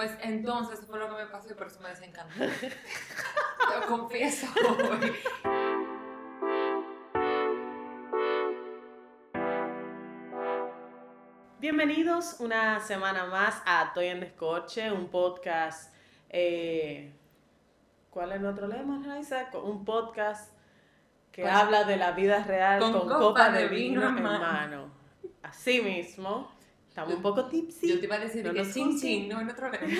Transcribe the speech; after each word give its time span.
Pues 0.00 0.16
entonces 0.22 0.80
fue 0.86 0.98
lo 0.98 1.14
que 1.14 1.24
me 1.24 1.26
pasó 1.26 1.50
y 1.50 1.54
por 1.54 1.66
eso 1.66 1.78
me 1.80 1.90
desencantó. 1.90 2.32
Lo 3.80 3.86
confieso. 3.86 4.46
hoy. 4.56 5.12
Bienvenidos 11.58 12.36
una 12.40 12.80
semana 12.80 13.26
más 13.26 13.60
a 13.66 13.88
Estoy 13.88 14.06
en 14.06 14.20
Descoche, 14.20 14.90
un 14.90 15.08
podcast. 15.08 15.94
eh, 16.30 17.12
¿Cuál 18.08 18.32
es 18.32 18.40
nuestro 18.40 18.68
lema, 18.68 19.02
Raiza? 19.04 19.50
Un 19.62 19.84
podcast 19.84 20.50
que 21.30 21.42
Con- 21.42 21.50
habla 21.50 21.84
de 21.84 21.98
la 21.98 22.12
vida 22.12 22.42
real 22.44 22.80
con 22.80 22.92
con, 22.92 23.02
copa 23.02 23.18
copa 23.18 23.50
de 23.50 23.64
de 23.64 23.68
vino 23.68 24.00
vino 24.00 24.16
en 24.16 24.22
mano. 24.22 24.90
Así 25.42 25.82
mismo, 25.82 26.50
estamos 26.90 27.14
un 27.14 27.22
poco 27.22 27.46
tipsy. 27.46 27.88
Yo 27.88 27.98
te 27.98 28.06
iba 28.06 28.16
a 28.16 28.18
decir 28.18 28.44
no 28.44 28.52
que 28.52 28.70
chin 28.70 28.98
chin, 28.98 29.28
no 29.28 29.40
en 29.40 29.48
otro 29.48 29.70
lema. 29.70 29.86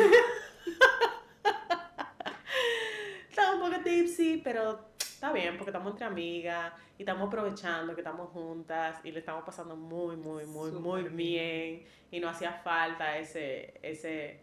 Estamos 3.31 3.55
un 3.55 3.71
poco 3.71 3.83
tipsy, 3.83 4.41
pero 4.43 4.91
está 4.99 5.33
bien 5.33 5.57
porque 5.57 5.71
estamos 5.71 5.93
entre 5.93 6.07
amigas 6.07 6.73
y 6.99 7.03
estamos 7.03 7.29
aprovechando 7.29 7.95
que 7.95 8.01
estamos 8.01 8.31
juntas 8.31 8.97
y 9.05 9.13
le 9.13 9.21
estamos 9.21 9.45
pasando 9.45 9.77
muy, 9.77 10.17
muy, 10.17 10.45
muy, 10.47 10.73
muy 10.73 11.03
Súper 11.03 11.13
bien. 11.13 11.85
Y 12.11 12.21
no 12.21 12.29
hacía 12.29 12.53
falta 12.53 13.17
ese, 13.17 13.79
ese, 13.83 14.41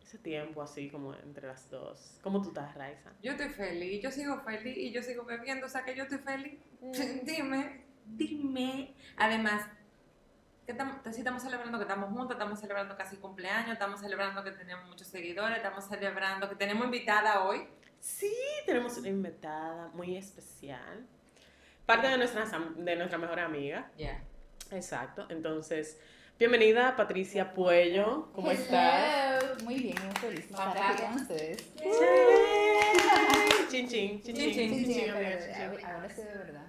ese 0.00 0.18
tiempo 0.18 0.62
así 0.62 0.88
como 0.88 1.14
entre 1.14 1.48
las 1.48 1.68
dos. 1.68 2.18
¿Cómo 2.22 2.40
tú 2.40 2.48
estás, 2.48 2.74
Raiza? 2.76 3.10
Yo 3.22 3.32
estoy 3.32 3.48
feliz, 3.48 4.00
yo 4.00 4.10
sigo 4.12 4.40
feliz 4.40 4.78
y 4.78 4.92
yo 4.92 5.02
sigo 5.02 5.24
bebiendo, 5.24 5.66
o 5.66 5.68
sea 5.68 5.84
que 5.84 5.96
yo 5.96 6.04
estoy 6.04 6.18
feliz. 6.18 6.60
Dime, 7.24 7.84
dime. 8.06 8.94
Además, 9.16 9.68
que 10.68 10.74
tam- 10.76 11.00
sí 11.10 11.20
estamos 11.20 11.42
celebrando 11.42 11.78
que 11.78 11.84
estamos 11.84 12.10
juntos, 12.10 12.32
estamos 12.32 12.60
celebrando 12.60 12.94
casi 12.94 13.16
cumpleaños, 13.16 13.72
estamos 13.72 14.00
celebrando 14.00 14.44
que 14.44 14.50
tenemos 14.50 14.86
muchos 14.86 15.06
seguidores, 15.06 15.56
estamos 15.56 15.86
celebrando 15.86 16.46
que 16.46 16.56
tenemos 16.56 16.84
invitada 16.84 17.42
hoy. 17.44 17.66
Sí, 17.98 18.34
tenemos 18.66 18.98
una 18.98 19.08
invitada 19.08 19.88
muy 19.94 20.14
especial. 20.18 21.06
Parte 21.86 22.08
de 22.08 22.18
nuestra, 22.18 22.44
de 22.76 22.96
nuestra 22.96 23.16
mejor 23.16 23.40
amiga. 23.40 23.90
Ya. 23.96 24.20
Exacto. 24.70 25.24
Entonces, 25.30 25.98
bienvenida 26.38 26.96
Patricia 26.96 27.54
Puello. 27.54 28.30
¿Cómo 28.34 28.50
estás? 28.50 29.42
Hello. 29.42 29.54
Muy 29.64 29.76
bien, 29.76 29.96
muy 30.04 30.14
feliz 30.16 30.48
de 30.48 30.54
estar 30.54 31.00
con 31.00 31.14
ustedes. 31.14 31.72
Chin 33.70 33.88
chin, 33.88 34.20
chin 34.20 34.36
Chin, 34.36 34.52
chin, 34.52 34.84
chin. 34.84 35.10
ahora 35.86 36.10
sí 36.10 36.20
de 36.20 36.36
verdad. 36.36 36.66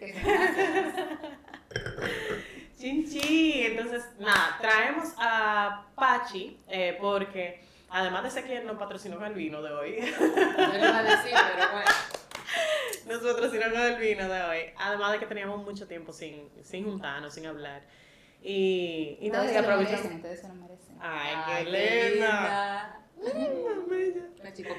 Que 0.00 0.14
son 2.82 3.02
gracias. 3.02 3.12
Chin 3.12 3.20
chin. 3.20 3.72
Entonces, 3.72 4.04
nada, 4.18 4.58
traemos 4.60 5.14
a 5.18 5.86
Pachi 5.94 6.58
eh, 6.68 6.96
porque 7.00 7.62
además 7.90 8.24
de 8.24 8.30
ser 8.30 8.44
quien 8.44 8.66
nos 8.66 8.78
patrocinó 8.78 9.16
con 9.16 9.26
el 9.26 9.34
vino 9.34 9.62
de 9.62 9.72
hoy, 9.72 9.96
No 10.58 10.72
le 10.72 10.78
iba 10.78 10.98
a 10.98 11.02
decir, 11.02 11.32
pero 11.56 11.72
bueno. 11.72 11.90
nos 13.06 13.18
patrocinó 13.18 13.70
con 13.70 13.80
el 13.80 13.96
vino 14.00 14.28
de 14.28 14.42
hoy, 14.42 14.58
además 14.78 15.12
de 15.12 15.18
que 15.18 15.26
teníamos 15.26 15.64
mucho 15.64 15.86
tiempo 15.86 16.12
sin, 16.12 16.48
sin 16.62 16.84
juntarnos, 16.84 17.34
sin 17.34 17.46
hablar. 17.46 17.82
Y, 18.42 19.18
y 19.20 19.30
nada, 19.30 19.44
lo 19.52 19.58
aprovechamos. 19.60 20.04
merecen, 20.04 20.16
ustedes 20.16 20.40
se 20.40 20.48
lo 20.48 20.54
merecen. 20.54 20.96
Ay, 21.00 21.30
Ay, 21.36 21.64
qué 21.64 21.70
qué 21.70 22.10
linda. 22.10 23.00
linda. 23.22 23.86
bella. 23.88 24.22
La 24.42 24.52
chico 24.52 24.74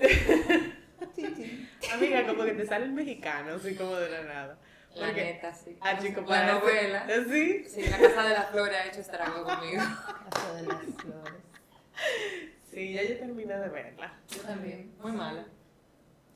sí. 1.16 1.68
Amiga, 1.92 2.26
como 2.26 2.44
que 2.44 2.52
te 2.52 2.66
sale 2.66 2.84
el 2.84 2.92
mexicano, 2.92 3.54
así 3.54 3.74
como 3.74 3.96
de 3.96 4.10
la 4.10 4.22
nada. 4.22 4.58
La 4.94 5.06
Porque- 5.06 5.24
neta, 5.24 5.54
sí. 5.54 5.78
Ah, 5.80 5.96
chico, 5.98 6.20
La 6.22 6.26
para 6.26 6.52
novela. 6.54 7.06
¿Sí? 7.28 7.64
Sí, 7.68 7.82
la 7.88 7.98
Casa 7.98 8.22
de 8.24 8.34
las 8.34 8.50
Flores 8.50 8.76
ha 8.76 8.86
hecho 8.86 9.00
estrago 9.00 9.44
conmigo. 9.44 9.82
Caso 10.30 10.54
de 10.54 10.62
las 10.64 10.78
flores. 10.96 11.34
Sí, 12.72 12.92
ya 12.92 13.02
yo 13.02 13.18
terminé 13.18 13.56
de 13.56 13.68
verla. 13.68 14.12
Yo 14.28 14.42
también. 14.42 14.92
Muy 15.00 15.12
mala. 15.12 15.44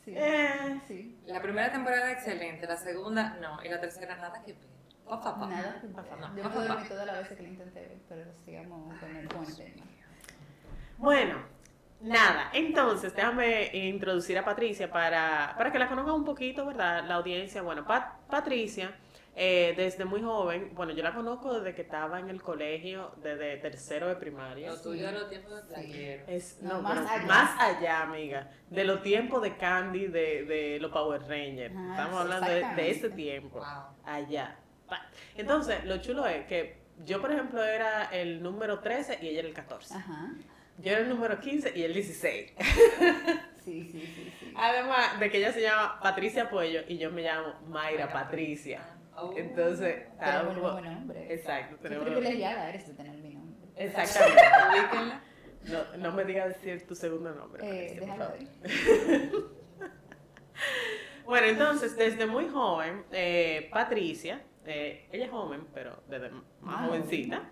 Sí. 0.05 0.13
Eh, 0.17 0.81
Sí. 0.87 1.19
La 1.27 1.41
primera 1.43 1.73
temporada 1.73 2.13
excelente, 2.13 2.67
la 2.67 2.77
segunda 2.77 3.37
no, 3.41 3.63
y 3.65 3.69
la 3.69 3.81
tercera 3.81 4.17
nada 4.17 4.43
que 4.45 4.53
ver. 4.53 4.63
Pa, 5.09 5.21
pa, 5.21 5.39
pa. 5.39 5.47
Nada. 5.47 5.83
Pa, 5.95 6.03
pa, 6.03 6.17
pa. 6.17 6.33
Yo 6.37 6.43
dormí 6.49 6.89
todas 6.89 7.07
las 7.07 7.19
veces 7.19 7.37
que 7.37 7.43
lo 7.43 7.49
intenté 7.49 7.81
ver, 7.81 7.99
pero 8.09 8.25
sigamos 8.45 8.99
con 9.01 9.17
el 9.17 9.27
buen 9.29 9.57
tema. 9.57 9.85
Bueno, 10.99 11.43
nada, 12.01 12.51
entonces 12.53 13.15
déjame 13.15 13.71
introducir 13.77 14.37
a 14.39 14.45
Patricia 14.45 14.91
para, 14.91 15.55
para 15.57 15.73
que 15.73 15.79
la 15.79 15.89
conozca 15.89 16.13
un 16.13 16.25
poquito, 16.25 16.67
¿verdad? 16.67 17.05
La 17.07 17.15
audiencia. 17.17 17.63
Bueno, 17.63 17.87
Pat- 17.87 18.19
Patricia, 18.29 18.95
eh, 19.37 19.75
desde 19.77 20.05
muy 20.05 20.23
joven, 20.23 20.71
bueno, 20.75 20.93
yo 20.93 21.03
la 21.03 21.13
conozco 21.15 21.55
desde 21.59 21.75
que 21.75 21.83
estaba 21.83 22.21
en 22.21 22.29
el 22.31 22.41
colegio, 22.43 23.13
desde 23.23 23.57
tercero 23.57 24.07
de 24.09 24.17
primaria. 24.17 24.71
Lo 24.71 24.81
tuyo 24.81 25.07
de 25.07 25.13
los 25.13 25.29
tiempos 25.29 25.69
de. 25.69 26.25
Es, 26.29 26.59
No, 26.63 26.75
no, 26.75 26.83
más 26.83 27.11
allá. 27.11 27.27
más 27.27 27.61
allá, 27.61 28.03
amiga, 28.03 28.51
de 28.71 28.85
los 28.85 29.03
tiempos 29.03 29.43
de 29.43 29.57
Candy, 29.57 30.07
de, 30.07 30.45
de 30.45 30.79
los 30.81 30.93
Power 30.93 31.21
Rangers. 31.23 31.75
Ah, 31.77 31.89
Estamos 31.91 32.21
hablando 32.21 32.51
de, 32.77 32.91
ese 32.91 33.11
tiempo, 33.11 33.59
Wow. 33.59 33.67
allá. 34.05 34.57
Entonces, 35.37 35.85
lo 35.87 35.97
chulo 35.99 36.27
es 36.27 36.47
que 36.47 36.85
yo, 37.05 37.21
por 37.21 37.33
ejemplo, 37.33 37.65
era 37.65 38.05
el 38.13 38.41
número 38.43 38.79
13 38.81 39.19
y 39.21 39.29
ella 39.29 39.41
era 39.41 39.49
el 39.49 39.55
14. 39.55 39.95
Ajá. 39.95 40.29
Yo 40.79 40.93
era 40.93 41.01
el 41.01 41.09
número 41.09 41.39
15 41.41 41.73
y 41.77 41.83
el 41.83 41.95
16. 41.95 42.53
Sí, 43.65 43.83
sí, 43.91 43.99
sí, 44.15 44.31
sí. 44.41 44.53
Además 44.57 45.19
de 45.19 45.31
que 45.31 45.39
ella 45.39 45.51
se 45.51 45.63
llama 45.63 45.99
Patricia 46.03 46.51
Puello 46.51 46.83
y 46.87 46.99
yo 46.99 47.11
me 47.11 47.23
llamo 47.23 47.55
Mayra 47.67 48.09
Mayra 48.09 48.13
Patricia. 48.13 48.83
Oh. 49.17 49.33
Entonces, 49.35 50.03
ah, 50.21 50.43
Tenemos 50.43 50.57
un 50.59 50.63
buen 50.75 50.85
nombre. 50.85 51.33
exacto, 51.33 51.77
Qué 51.81 51.89
tenemos- 51.89 52.05
privilegiada 52.05 52.69
eres 52.69 52.87
de 52.89 52.93
tener 52.93 53.17
mi 53.17 53.31
nombre. 53.31 53.67
Exactamente. 53.77 54.43
No, 55.65 55.97
no 55.97 56.13
me 56.13 56.27
digas 56.27 56.49
decir 56.49 56.87
tu 56.87 56.95
segundo 56.95 57.35
nombre. 57.35 57.63
Eh, 57.65 57.99
Patricia, 58.07 58.07
por 58.07 58.19
favor. 58.19 59.45
Bueno, 61.25 61.47
entonces, 61.47 61.97
desde 61.97 62.27
muy 62.27 62.49
joven, 62.51 63.05
eh, 63.13 63.71
Patricia, 63.73 64.43
eh, 64.67 65.09
ella 65.11 65.25
es 65.25 65.31
joven, 65.31 65.67
pero 65.73 66.03
desde 66.09 66.29
más 66.29 66.43
Ah, 66.83 66.87
jovencita, 66.87 67.51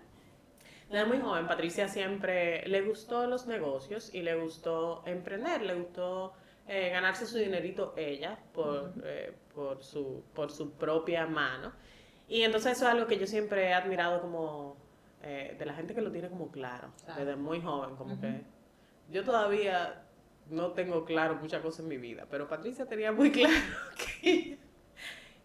desde 0.93 1.05
muy 1.07 1.19
joven, 1.19 1.47
Patricia 1.47 1.87
siempre 1.87 2.65
le 2.67 2.81
gustó 2.81 3.25
los 3.27 3.47
negocios 3.47 4.13
y 4.13 4.21
le 4.21 4.35
gustó 4.35 5.03
emprender, 5.05 5.61
le 5.63 5.73
gustó 5.75 6.33
eh, 6.67 6.89
ganarse 6.91 7.25
su 7.25 7.37
dinerito 7.37 7.93
ella 7.97 8.37
por, 8.53 8.93
eh, 9.03 9.33
por, 9.53 9.83
su, 9.83 10.23
por 10.33 10.51
su 10.51 10.71
propia 10.73 11.25
mano. 11.25 11.73
Y 12.27 12.43
entonces 12.43 12.73
eso 12.73 12.85
es 12.85 12.91
algo 12.93 13.07
que 13.07 13.17
yo 13.17 13.27
siempre 13.27 13.69
he 13.69 13.73
admirado 13.73 14.21
como 14.21 14.77
eh, 15.23 15.55
de 15.57 15.65
la 15.65 15.73
gente 15.73 15.93
que 15.95 16.01
lo 16.01 16.11
tiene 16.11 16.29
como 16.29 16.51
claro, 16.51 16.89
Claro. 17.05 17.19
desde 17.25 17.35
muy 17.35 17.59
joven, 17.61 17.95
como 17.95 18.19
que 18.21 18.41
yo 19.09 19.23
todavía 19.23 20.03
no 20.49 20.71
tengo 20.73 21.05
claro 21.05 21.35
muchas 21.35 21.61
cosas 21.61 21.81
en 21.81 21.87
mi 21.87 21.97
vida, 21.97 22.27
pero 22.29 22.47
Patricia 22.47 22.85
tenía 22.85 23.11
muy 23.11 23.31
claro 23.31 23.53
que, 24.21 24.57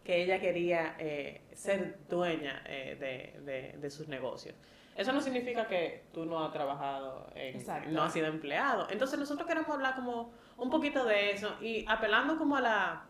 que 0.05 0.23
ella 0.25 0.41
quería 0.41 0.95
eh, 0.99 1.41
ser 1.55 1.99
dueña 2.09 2.63
de, 2.67 3.35
de- 3.45 3.77
de 3.81 3.91
sus 3.91 4.09
negocios. 4.09 4.55
Eso 4.99 5.13
no 5.13 5.21
significa 5.21 5.69
que 5.69 6.03
tú 6.13 6.25
no 6.25 6.45
has 6.45 6.53
trabajado, 6.53 7.31
en, 7.37 7.65
no 7.95 8.03
has 8.03 8.13
sido 8.13 8.27
empleado. 8.27 8.89
Entonces 8.91 9.17
nosotros 9.17 9.47
queremos 9.47 9.71
hablar 9.71 9.95
como 9.95 10.33
un 10.57 10.71
poquito 10.71 11.05
de 11.05 11.31
eso 11.31 11.55
y 11.61 11.85
apelando 11.87 12.37
como 12.37 12.57
a 12.57 12.61
la 12.61 13.07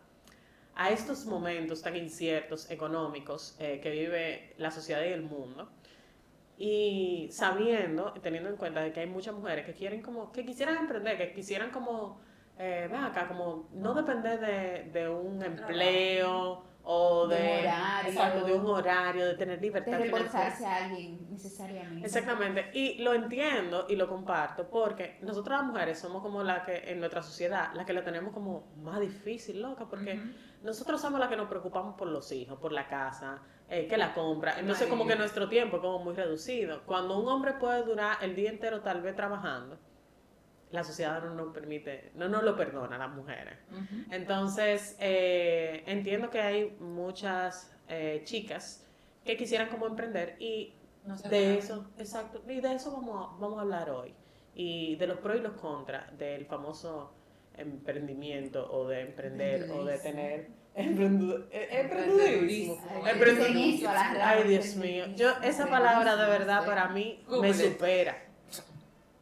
a 0.75 0.91
estos 0.91 1.25
momentos 1.25 1.81
tan 1.81 1.95
inciertos 1.95 2.69
económicos 2.69 3.55
eh, 3.59 3.79
que 3.81 3.89
vive 3.89 4.53
la 4.57 4.69
sociedad 4.69 5.01
y 5.03 5.07
el 5.07 5.23
mundo 5.23 5.67
y 6.59 7.27
sabiendo 7.31 8.13
teniendo 8.21 8.49
en 8.49 8.55
cuenta 8.55 8.81
de 8.81 8.93
que 8.93 8.99
hay 8.99 9.07
muchas 9.07 9.33
mujeres 9.33 9.65
que 9.65 9.73
quieren 9.73 10.03
como 10.03 10.31
que 10.31 10.45
quisieran 10.45 10.77
emprender 10.77 11.17
que 11.17 11.33
quisieran 11.33 11.71
como 11.71 12.21
eh, 12.59 12.87
ven 12.89 13.03
acá 13.03 13.27
como 13.27 13.67
no 13.73 13.95
depender 13.95 14.39
de, 14.39 14.91
de 14.91 15.09
un 15.09 15.43
empleo 15.43 16.68
o 16.91 17.27
De 17.27 17.35
de, 17.35 17.41
un 17.43 17.59
horario. 17.59 18.09
exacto, 18.09 18.45
de 18.45 18.53
un 18.53 18.65
horario 18.65 19.25
de 19.27 19.35
tener 19.35 19.61
libertad 19.61 19.91
De 19.91 20.05
reportarse 20.05 20.65
a 20.65 20.85
alguien 20.85 21.27
necesariamente. 21.29 22.07
Exactamente, 22.07 22.71
y 22.73 22.97
lo 23.03 23.13
entiendo 23.13 23.85
y 23.87 23.95
lo 23.95 24.09
comparto 24.09 24.67
porque 24.71 25.19
nosotras 25.21 25.59
las 25.59 25.67
mujeres 25.67 25.99
somos 25.99 26.23
como 26.23 26.41
la 26.41 26.63
que 26.63 26.91
en 26.91 26.99
nuestra 26.99 27.21
sociedad, 27.21 27.71
la 27.75 27.85
que 27.85 27.93
la 27.93 28.03
tenemos 28.03 28.33
como 28.33 28.73
más 28.77 28.99
difícil, 28.99 29.61
loca, 29.61 29.87
porque 29.87 30.19
nosotros 30.63 30.99
somos 30.99 31.19
las 31.19 31.29
que 31.29 31.37
nos 31.37 31.47
preocupamos 31.47 31.93
por 31.95 32.07
los 32.07 32.31
hijos, 32.31 32.57
por 32.57 32.71
la 32.71 32.87
casa, 32.87 33.39
eh, 33.69 33.85
que 33.87 33.95
la 33.95 34.15
compra, 34.15 34.59
entonces 34.59 34.87
como 34.87 35.05
que 35.05 35.15
nuestro 35.15 35.47
tiempo 35.47 35.77
es 35.77 35.83
como 35.83 35.99
muy 35.99 36.15
reducido. 36.15 36.81
Cuando 36.87 37.19
un 37.19 37.27
hombre 37.27 37.53
puede 37.53 37.83
durar 37.83 38.17
el 38.21 38.35
día 38.35 38.49
entero 38.49 38.81
tal 38.81 39.03
vez 39.03 39.15
trabajando, 39.15 39.77
la 40.71 40.83
sociedad 40.83 41.23
no 41.23 41.33
nos 41.33 41.53
permite, 41.53 42.11
no 42.15 42.29
nos 42.29 42.43
lo 42.43 42.55
perdona 42.55 42.95
a 42.95 42.99
las 42.99 43.09
mujeres. 43.09 43.57
Entonces, 44.11 44.95
eh, 44.99 45.83
entiendo 45.87 46.29
que 46.29 46.39
hay 46.41 46.75
muchas 46.79 47.75
eh, 47.87 48.21
chicas 48.23 48.85
que 49.25 49.35
quisieran 49.35 49.69
como 49.69 49.87
emprender 49.87 50.35
y 50.39 50.73
No 51.05 51.15
de 51.15 51.21
puede. 51.29 51.57
eso, 51.57 51.89
exacto, 51.97 52.43
y 52.47 52.59
de 52.61 52.73
eso 52.73 52.91
vamos 52.91 53.15
a, 53.35 53.39
vamos 53.39 53.57
a 53.57 53.61
hablar 53.61 53.89
hoy. 53.89 54.13
Y 54.55 54.95
de 54.97 55.07
los 55.07 55.17
pros 55.19 55.37
y 55.37 55.39
los 55.41 55.53
contras 55.53 56.17
del 56.17 56.45
famoso 56.45 57.13
emprendimiento 57.57 58.71
o 58.71 58.87
de 58.87 59.01
emprender 59.01 59.69
o 59.71 59.83
de 59.85 59.97
tener 59.99 60.47
emprendu- 60.75 61.45
eh, 61.51 61.67
emprendedurismo. 61.71 62.77
Emprendedurismo. 63.07 63.89
Ay, 64.21 64.47
Dios 64.47 64.75
mío, 64.75 65.05
yo 65.15 65.31
esa 65.43 65.67
palabra 65.67 66.15
de 66.15 66.25
verdad 66.29 66.65
para 66.65 66.89
mí 66.89 67.23
me 67.41 67.49
supera. 67.71 68.17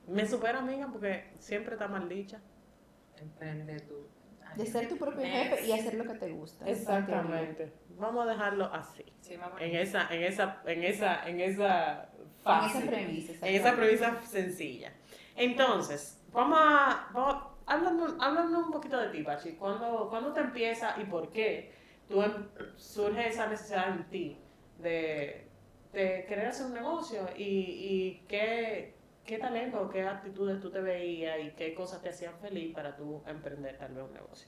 Me 0.07 0.25
supera, 0.25 0.59
amiga, 0.59 0.87
porque 0.91 1.31
siempre 1.39 1.73
está 1.73 1.87
mal 1.87 2.07
dicha. 2.07 2.39
Emprende 3.19 3.79
tú. 3.81 4.07
De 4.55 4.65
ser 4.65 4.87
tu 4.87 4.97
propio 4.97 5.21
jefe 5.21 5.67
y 5.67 5.71
hacer 5.71 5.95
lo 5.95 6.05
que 6.05 6.17
te 6.17 6.29
gusta. 6.31 6.67
Exactamente. 6.67 7.73
Vamos 7.89 8.25
a 8.25 8.29
dejarlo 8.31 8.65
así. 8.73 9.03
Sí. 9.21 9.35
En 9.59 9.75
esa, 9.75 10.07
en 10.13 10.23
esa, 10.23 10.61
en 10.65 10.83
esa, 10.83 11.27
en 11.29 11.39
esa 11.41 12.09
En 12.17 12.43
fase. 12.43 12.77
esa 12.79 12.87
premisa. 12.89 13.47
En 13.47 13.55
esa 13.55 13.75
premisa 13.75 14.21
sencilla. 14.23 14.93
Entonces, 15.35 16.23
vamos 16.31 16.57
a. 16.61 17.09
Vamos, 17.13 17.43
háblanos, 17.67 18.15
háblanos 18.19 18.65
un 18.65 18.71
poquito 18.71 18.97
de 18.99 19.09
ti, 19.09 19.21
Pachi. 19.23 19.51
¿Cuándo, 19.53 20.07
¿Cuándo 20.09 20.31
te 20.33 20.39
empieza 20.39 20.95
y 20.99 21.03
por 21.05 21.29
qué 21.29 21.73
tú 22.07 22.23
em- 22.23 22.47
surge 22.77 23.27
esa 23.27 23.47
necesidad 23.47 23.89
en 23.89 24.09
ti 24.09 24.39
de, 24.79 25.47
de 25.93 26.25
querer 26.27 26.47
hacer 26.47 26.65
un 26.67 26.73
negocio? 26.73 27.27
¿Y, 27.35 27.43
y 27.43 28.25
qué, 28.27 28.95
qué 29.27 29.37
talento, 29.37 29.89
qué 29.89 30.01
actitudes 30.03 30.59
tú 30.59 30.71
te 30.71 30.81
veías 30.81 31.37
y 31.43 31.51
qué 31.51 31.75
cosas 31.75 32.01
te 32.01 32.09
hacían 32.09 32.33
feliz 32.39 32.73
para 32.73 32.95
tú 32.95 33.21
emprender 33.27 33.77
tal 33.77 33.93
vez 33.93 34.05
un 34.05 34.13
negocio? 34.13 34.47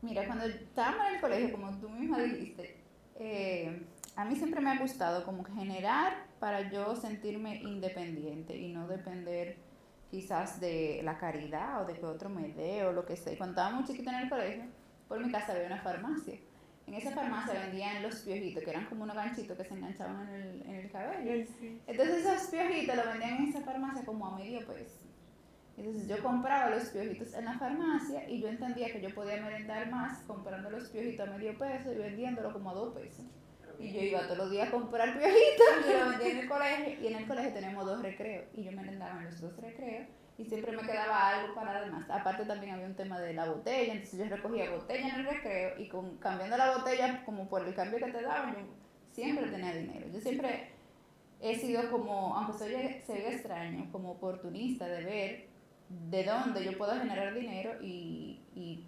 Mira, 0.00 0.26
cuando 0.26 0.46
estábamos 0.46 1.08
en 1.08 1.14
el 1.16 1.20
colegio, 1.20 1.52
como 1.52 1.78
tú 1.78 1.88
misma 1.90 2.22
dijiste, 2.22 2.76
eh, 3.16 3.86
a 4.16 4.24
mí 4.24 4.36
siempre 4.36 4.60
me 4.60 4.70
ha 4.70 4.78
gustado 4.78 5.24
como 5.24 5.44
generar 5.44 6.26
para 6.38 6.70
yo 6.70 6.94
sentirme 6.94 7.56
independiente 7.56 8.56
y 8.56 8.72
no 8.72 8.86
depender 8.86 9.56
quizás 10.10 10.60
de 10.60 11.00
la 11.02 11.18
caridad 11.18 11.82
o 11.82 11.86
de 11.86 11.94
que 11.94 12.06
otro 12.06 12.28
me 12.28 12.48
dé 12.48 12.84
o 12.84 12.92
lo 12.92 13.04
que 13.04 13.16
sea. 13.16 13.36
Cuando 13.36 13.60
estaba 13.60 13.74
muy 13.74 13.84
chiquita 13.84 14.16
en 14.16 14.24
el 14.24 14.28
colegio, 14.30 14.64
por 15.08 15.18
mi 15.24 15.32
casa 15.32 15.52
había 15.52 15.66
una 15.66 15.82
farmacia. 15.82 16.38
En 16.86 16.94
esa 16.94 17.12
farmacia 17.12 17.60
vendían 17.60 18.02
los 18.02 18.16
piojitos, 18.16 18.62
que 18.62 18.70
eran 18.70 18.84
como 18.86 19.04
unos 19.04 19.16
ganchitos 19.16 19.56
que 19.56 19.64
se 19.64 19.74
enganchaban 19.74 20.28
en 20.28 20.34
el, 20.34 20.62
en 20.62 20.74
el 20.74 20.90
cabello. 20.90 21.46
Entonces 21.86 22.26
esos 22.26 22.48
piojitos 22.50 22.96
los 22.96 23.06
vendían 23.06 23.36
en 23.36 23.48
esa 23.48 23.60
farmacia 23.62 24.04
como 24.04 24.26
a 24.26 24.36
medio 24.36 24.66
peso. 24.66 25.00
Entonces 25.76 26.06
yo 26.06 26.22
compraba 26.22 26.70
los 26.70 26.84
piojitos 26.90 27.34
en 27.34 27.46
la 27.46 27.58
farmacia 27.58 28.28
y 28.28 28.40
yo 28.40 28.48
entendía 28.48 28.92
que 28.92 29.00
yo 29.00 29.12
podía 29.14 29.42
merendar 29.42 29.90
más 29.90 30.18
comprando 30.26 30.70
los 30.70 30.88
piojitos 30.90 31.26
a 31.26 31.30
medio 31.30 31.58
peso 31.58 31.92
y 31.92 31.96
vendiéndolo 31.96 32.52
como 32.52 32.70
a 32.70 32.74
dos 32.74 32.94
pesos. 32.94 33.24
Y 33.80 33.92
yo 33.92 34.00
iba 34.00 34.22
todos 34.22 34.38
los 34.38 34.50
días 34.52 34.68
a 34.68 34.70
comprar 34.70 35.18
piojitos 35.18 35.88
y 35.88 35.98
lo 35.98 36.10
vendía 36.10 36.28
en 36.28 36.38
el 36.38 36.48
colegio. 36.48 37.00
Y 37.00 37.06
en 37.12 37.18
el 37.18 37.26
colegio 37.26 37.52
tenemos 37.54 37.86
dos 37.86 38.02
recreos 38.02 38.44
y 38.54 38.64
yo 38.64 38.72
merendaba 38.72 39.20
en 39.20 39.24
los 39.24 39.40
dos 39.40 39.56
recreos 39.56 40.06
y 40.36 40.44
siempre 40.44 40.72
me 40.72 40.82
quedaba 40.82 41.28
algo 41.28 41.54
para 41.54 41.78
además. 41.78 42.08
Aparte 42.10 42.44
también 42.44 42.74
había 42.74 42.86
un 42.86 42.96
tema 42.96 43.20
de 43.20 43.34
la 43.34 43.48
botella, 43.48 43.92
entonces 43.92 44.18
yo 44.18 44.36
recogía 44.36 44.70
botella 44.70 45.08
en 45.08 45.14
el 45.20 45.26
recreo 45.26 45.78
y 45.78 45.88
con, 45.88 46.16
cambiando 46.18 46.56
la 46.56 46.76
botella 46.76 47.24
como 47.24 47.48
por 47.48 47.66
el 47.66 47.74
cambio 47.74 47.98
que 47.98 48.10
te 48.10 48.22
daban, 48.22 48.54
yo 48.54 48.60
siempre 49.12 49.46
tenía 49.46 49.74
dinero. 49.74 50.06
Yo 50.12 50.20
siempre 50.20 50.70
he 51.40 51.54
sido 51.54 51.90
como, 51.90 52.36
aunque 52.36 52.58
soy, 52.58 52.72
se 53.06 53.12
oiga 53.12 53.30
extraño, 53.30 53.90
como 53.92 54.12
oportunista 54.12 54.86
de 54.86 55.04
ver 55.04 55.48
de 55.88 56.24
dónde 56.24 56.64
yo 56.64 56.76
puedo 56.76 56.98
generar 56.98 57.34
dinero 57.34 57.72
y, 57.80 58.40
y 58.54 58.84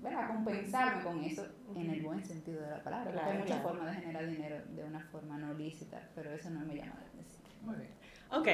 ¿verdad? 0.00 0.28
compensarme 0.28 1.02
con 1.02 1.24
eso 1.24 1.46
en 1.74 1.90
el 1.90 2.02
buen 2.02 2.24
sentido 2.24 2.62
de 2.62 2.70
la 2.70 2.82
palabra. 2.82 3.10
Claro, 3.10 3.30
hay 3.30 3.38
muchas 3.38 3.60
claro. 3.60 3.68
formas 3.68 3.96
de 3.96 4.02
generar 4.02 4.26
dinero 4.28 4.56
de 4.68 4.84
una 4.84 5.00
forma 5.00 5.38
no 5.38 5.54
lícita, 5.54 6.08
pero 6.14 6.32
eso 6.32 6.50
no 6.50 6.60
me 6.60 6.76
llama 6.76 6.94
la 7.00 7.08
atención. 7.08 7.42
Muy 7.62 7.76
bien. 7.76 7.90
Ok, 8.30 8.48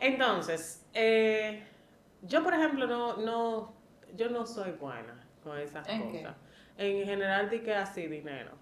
entonces, 0.00 0.84
eh, 0.92 1.62
yo 2.22 2.42
por 2.42 2.54
ejemplo 2.54 2.86
no, 2.86 3.16
no, 3.16 3.74
yo 4.14 4.28
no 4.30 4.46
soy 4.46 4.72
buena 4.72 5.26
con 5.42 5.58
esas 5.58 5.88
¿En 5.88 6.10
qué? 6.12 6.22
cosas. 6.22 6.36
En 6.76 7.04
general 7.04 7.50
di 7.50 7.60
que 7.60 7.74
así 7.74 8.06
dinero. 8.06 8.52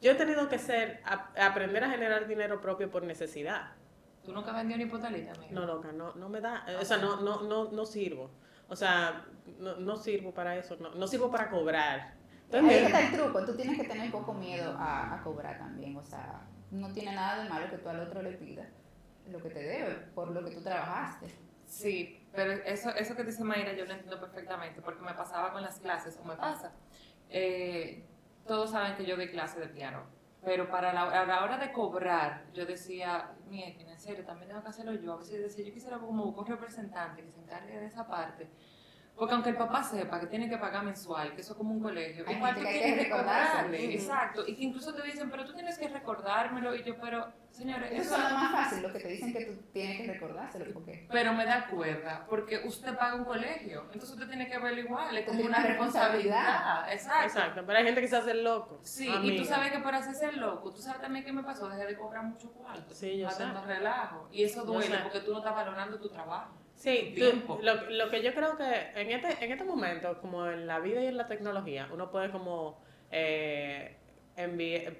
Yo 0.00 0.12
he 0.12 0.14
tenido 0.14 0.48
que 0.48 0.58
ser, 0.58 1.00
a- 1.04 1.30
aprender 1.46 1.82
a 1.84 1.90
generar 1.90 2.26
dinero 2.26 2.60
propio 2.60 2.90
por 2.90 3.02
necesidad. 3.04 3.72
¿Tú 4.24 4.32
nunca 4.32 4.52
vendió 4.52 4.76
ni 4.76 4.86
potalita, 4.86 5.32
amiga? 5.32 5.52
No, 5.52 5.66
loca, 5.66 5.92
no, 5.92 6.14
no 6.14 6.28
me 6.28 6.40
da, 6.40 6.64
eh, 6.66 6.76
o 6.76 6.84
sea, 6.84 6.96
no, 6.98 7.20
no, 7.20 7.42
no, 7.42 7.70
no 7.70 7.86
sirvo. 7.86 8.30
O 8.68 8.76
sea, 8.76 9.26
no, 9.58 9.76
no 9.76 9.96
sirvo 9.96 10.32
para 10.32 10.56
eso, 10.56 10.76
no, 10.80 10.94
no 10.94 11.06
sirvo 11.06 11.30
para 11.30 11.50
cobrar. 11.50 12.00
Ahí 12.00 12.58
Entonces, 12.60 12.82
está 12.84 13.00
el 13.00 13.12
truco, 13.12 13.44
tú 13.44 13.54
tienes 13.56 13.78
que 13.80 13.86
tener 13.88 14.10
poco 14.10 14.32
miedo 14.32 14.74
a, 14.78 15.14
a 15.14 15.22
cobrar 15.22 15.58
también, 15.58 15.96
o 15.96 16.04
sea, 16.04 16.46
no 16.70 16.90
tiene 16.92 17.14
nada 17.14 17.42
de 17.42 17.48
malo 17.50 17.68
que 17.70 17.78
tú 17.78 17.88
al 17.88 18.00
otro 18.00 18.22
le 18.22 18.32
pidas 18.32 18.68
lo 19.30 19.38
que 19.40 19.50
te 19.50 19.62
debe 19.62 19.94
por 20.14 20.30
lo 20.30 20.44
que 20.44 20.50
tú 20.52 20.62
trabajaste. 20.62 21.26
Sí, 21.66 22.23
pero 22.34 22.52
eso, 22.52 22.90
eso 22.90 23.14
que 23.14 23.24
dice 23.24 23.44
Mayra 23.44 23.72
yo 23.74 23.84
lo 23.84 23.92
entiendo 23.92 24.18
perfectamente 24.20 24.80
porque 24.82 25.02
me 25.02 25.14
pasaba 25.14 25.52
con 25.52 25.62
las 25.62 25.78
clases 25.78 26.18
o 26.20 26.24
me 26.24 26.36
pasa. 26.36 26.72
Eh, 27.30 28.04
todos 28.46 28.70
saben 28.70 28.96
que 28.96 29.06
yo 29.06 29.16
doy 29.16 29.28
clase 29.28 29.60
de 29.60 29.68
piano, 29.68 30.04
pero 30.44 30.68
para 30.68 30.92
la, 30.92 31.02
a 31.22 31.24
la 31.24 31.44
hora 31.44 31.58
de 31.58 31.72
cobrar 31.72 32.44
yo 32.52 32.66
decía, 32.66 33.30
mira, 33.48 33.68
en 33.68 33.98
serio, 33.98 34.24
también 34.24 34.48
tengo 34.48 34.62
que 34.62 34.68
hacerlo 34.68 34.94
yo. 34.94 35.14
A 35.14 35.16
veces 35.16 35.40
decía, 35.40 35.64
yo 35.64 35.72
quisiera 35.72 35.98
como 35.98 36.24
un 36.24 36.46
representante 36.46 37.22
que 37.22 37.30
se 37.30 37.40
encargue 37.40 37.78
de 37.78 37.86
esa 37.86 38.06
parte. 38.06 38.48
Porque 39.16 39.32
aunque 39.32 39.50
el 39.50 39.56
papá 39.56 39.80
sepa 39.84 40.18
que 40.18 40.26
tiene 40.26 40.48
que 40.48 40.58
pagar 40.58 40.82
mensual, 40.84 41.34
que 41.36 41.40
eso 41.42 41.52
es 41.52 41.56
como 41.58 41.72
un 41.72 41.80
colegio, 41.80 42.24
Hay 42.26 42.34
igual 42.34 42.54
tú 42.54 42.60
que 42.62 42.66
tienes 42.66 42.82
que 42.92 42.96
que 42.98 43.04
recordárselo. 43.04 43.52
cobrarle. 43.62 43.78
Ujú. 43.86 43.90
Exacto. 43.92 44.42
Y 44.48 44.56
que 44.56 44.64
incluso 44.64 44.92
te 44.94 45.02
dicen, 45.02 45.30
pero 45.30 45.44
tú 45.44 45.54
tienes 45.54 45.78
que 45.78 45.86
recordármelo. 45.88 46.74
Y 46.74 46.82
yo, 46.82 46.98
pero, 47.00 47.32
señores, 47.52 47.92
Eso 47.92 48.02
eso 48.02 48.16
es 48.16 48.22
lo 48.32 48.36
más 48.38 48.50
fácil, 48.52 48.82
lo 48.82 48.92
que 48.92 48.98
te 48.98 49.08
dicen 49.08 49.32
que 49.32 49.44
tú 49.44 49.62
tienes 49.72 50.00
que 50.00 50.12
recordárselo, 50.14 50.74
porque 50.74 51.06
pero 51.12 51.32
me 51.32 51.44
da 51.44 51.68
cuerda, 51.68 52.26
porque 52.28 52.62
usted 52.66 52.96
paga 52.98 53.14
un 53.14 53.24
colegio, 53.24 53.82
entonces 53.92 54.10
usted 54.10 54.26
tiene 54.26 54.48
que 54.48 54.58
verlo 54.58 54.80
igual, 54.80 55.16
es 55.16 55.24
como 55.26 55.40
una 55.44 55.58
una 55.58 55.66
responsabilidad. 55.68 56.92
Exacto. 56.92 57.24
exacto, 57.24 57.62
pero 57.64 57.78
hay 57.78 57.84
gente 57.84 58.00
que 58.00 58.08
se 58.08 58.16
hace 58.16 58.32
el 58.32 58.42
loco. 58.42 58.80
Sí, 58.82 59.04
y 59.06 59.10
tú 59.12 59.16
amiga. 59.18 59.44
sabes 59.44 59.70
que 59.70 59.78
para 59.78 59.98
hacerse 59.98 60.26
el 60.26 60.40
loco, 60.40 60.72
tú 60.72 60.82
sabes 60.82 61.00
también 61.00 61.24
qué 61.24 61.32
me 61.32 61.44
pasó, 61.44 61.68
dejé 61.68 61.86
de 61.86 61.96
cobrar 61.96 62.24
mucho 62.24 62.50
cuarto. 62.52 62.92
Sí, 62.92 63.16
yo 63.18 63.30
sé. 63.30 63.34
Haciendo 63.44 63.64
relajo. 63.64 64.28
Y 64.32 64.42
eso 64.42 64.64
duele 64.64 64.98
porque 65.04 65.20
tú 65.20 65.30
no 65.32 65.38
estás 65.38 65.54
valorando 65.54 66.00
tu 66.00 66.08
trabajo. 66.08 66.52
Sí, 66.76 67.14
tú- 67.16 67.58
lo, 67.62 67.90
lo 67.90 68.10
que 68.10 68.22
yo 68.22 68.34
creo 68.34 68.56
que 68.56 68.64
en 68.94 69.10
este, 69.10 69.44
en 69.44 69.52
este 69.52 69.64
momento, 69.64 70.18
como 70.20 70.46
en 70.46 70.66
la 70.66 70.80
vida 70.80 71.00
y 71.02 71.06
en 71.06 71.16
la 71.16 71.26
tecnología, 71.26 71.88
uno 71.92 72.10
puede 72.10 72.30
como 72.30 72.78
eh, 73.10 73.96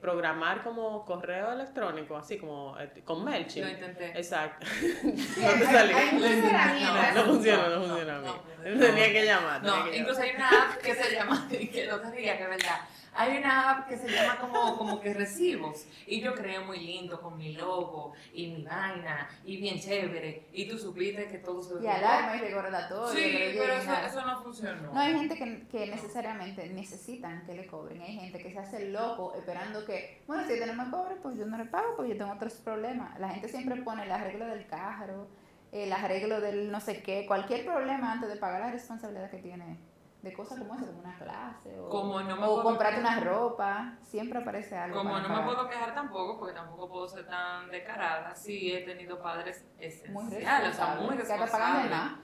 programar 0.01 0.63
como 0.63 1.05
correo 1.05 1.53
electrónico, 1.53 2.17
así 2.17 2.39
como 2.39 2.79
eh, 2.79 3.03
con 3.05 3.25
MailChimp. 3.25 3.69
intenté. 3.69 4.13
Exacto. 4.17 4.65
No 5.05 5.53
te 5.53 5.65
salió. 5.67 5.97
No. 5.97 7.15
No, 7.15 7.25
funciona, 7.25 7.69
no 7.69 7.83
funciona 7.83 8.17
a 8.17 8.21
mí. 8.21 8.27
no, 8.27 8.71
no. 8.75 8.81
Tenía 8.87 9.13
que 9.13 9.25
llamar. 9.25 9.61
tenía 9.63 9.77
No, 9.79 9.85
que 9.91 9.97
incluso 9.99 10.21
llamar. 10.21 10.31
hay 10.31 10.37
una 10.37 10.49
app 10.73 10.77
que 10.81 10.95
se 10.95 11.15
llama, 11.15 11.49
que 11.51 11.87
no 11.89 12.01
te 12.01 12.17
que 12.17 12.31
es 12.33 12.49
verdad, 12.49 12.81
hay 13.17 13.39
una 13.39 13.71
app 13.71 13.89
que 13.89 13.97
se 13.97 14.09
llama 14.09 14.39
como, 14.39 14.77
como 14.77 15.01
que 15.01 15.15
recibos 15.15 15.87
y 16.07 16.21
yo 16.21 16.35
creé 16.35 16.61
muy 16.61 16.81
lindo 16.81 17.21
con 17.21 17.37
mi 17.37 17.53
logo 17.53 18.13
y 18.33 18.49
mi 18.49 18.63
vaina 18.63 19.29
y 19.45 19.57
bien 19.57 19.79
chévere 19.79 20.47
y 20.53 20.69
tú 20.69 20.79
supiste 20.79 21.29
que 21.29 21.39
todo 21.39 21.63
se 21.63 21.83
Y 21.83 21.87
alarma 21.87 22.37
y 22.37 22.41
recordatorio. 22.41 23.09
Sí, 23.09 23.55
pero 23.57 23.75
eso, 23.75 23.93
eso 24.07 24.27
no 24.27 24.43
funcionó. 24.43 24.93
No 24.93 25.01
hay 25.01 25.15
gente 25.15 25.37
que, 25.37 25.67
que 25.69 25.87
necesariamente 25.87 26.69
necesitan 26.69 27.45
que 27.47 27.55
le 27.55 27.67
cobren. 27.67 28.03
Hay 28.03 28.15
gente 28.17 28.43
que 28.43 28.53
se 28.53 28.59
hace 28.59 28.89
loco 28.91 29.35
esperando 29.37 29.85
que, 29.85 30.23
bueno, 30.27 30.45
si 30.47 30.53
me 30.55 30.91
cobre, 30.91 31.17
pues 31.17 31.39
yo 31.39 31.47
no 31.47 31.57
le 31.57 31.67
pago 31.67 31.95
porque 31.97 32.13
yo 32.13 32.19
tengo 32.19 32.33
otros 32.33 32.55
problemas. 32.55 33.19
La 33.21 33.29
gente 33.29 33.49
siempre 33.49 33.81
pone 33.83 34.05
el 34.05 34.13
arreglo 34.13 34.47
del 34.47 34.67
carro, 34.67 35.29
el 35.73 35.93
arreglo 35.93 36.41
del 36.41 36.71
no 36.71 36.81
sé 36.81 37.03
qué, 37.03 37.27
cualquier 37.27 37.65
problema 37.65 38.13
antes 38.13 38.29
de 38.29 38.37
pagar 38.37 38.61
la 38.61 38.71
responsabilidad 38.71 39.31
que 39.31 39.39
tiene 39.39 39.79
de 40.25 40.33
cosas 40.33 40.59
como 40.59 40.75
eso, 40.75 40.87
como 40.87 40.99
una 41.01 41.17
clase 41.19 41.79
o, 41.79 41.89
Como 41.89 42.21
no 42.23 42.37
me 42.37 42.43
o 42.45 42.47
puedo- 42.55 42.63
comprarte 42.65 43.01
una 43.01 43.21
ropa. 43.21 43.99
Siempre 44.03 44.39
aparece 44.41 44.77
algo. 44.77 44.97
Como 44.99 45.15
no 45.19 45.23
me 45.23 45.29
pagar. 45.29 45.45
puedo 45.45 45.69
quejar 45.69 45.95
tampoco, 45.95 46.39
porque 46.39 46.55
tampoco 46.55 46.89
puedo 46.89 47.09
ser 47.09 47.27
tan 47.27 47.71
descarada, 47.71 48.35
sí 48.35 48.73
he 48.73 48.81
tenido 48.83 49.21
padres 49.23 49.65
muy 50.09 50.25
esenciales, 50.27 50.71
o 50.71 50.73
sea, 50.77 50.95
muy 50.97 51.17
responsable. 51.17 51.45
Que 51.45 51.51
pagan 51.53 51.77
de 51.77 51.83
responsables, 51.83 51.91
nada. 51.91 52.19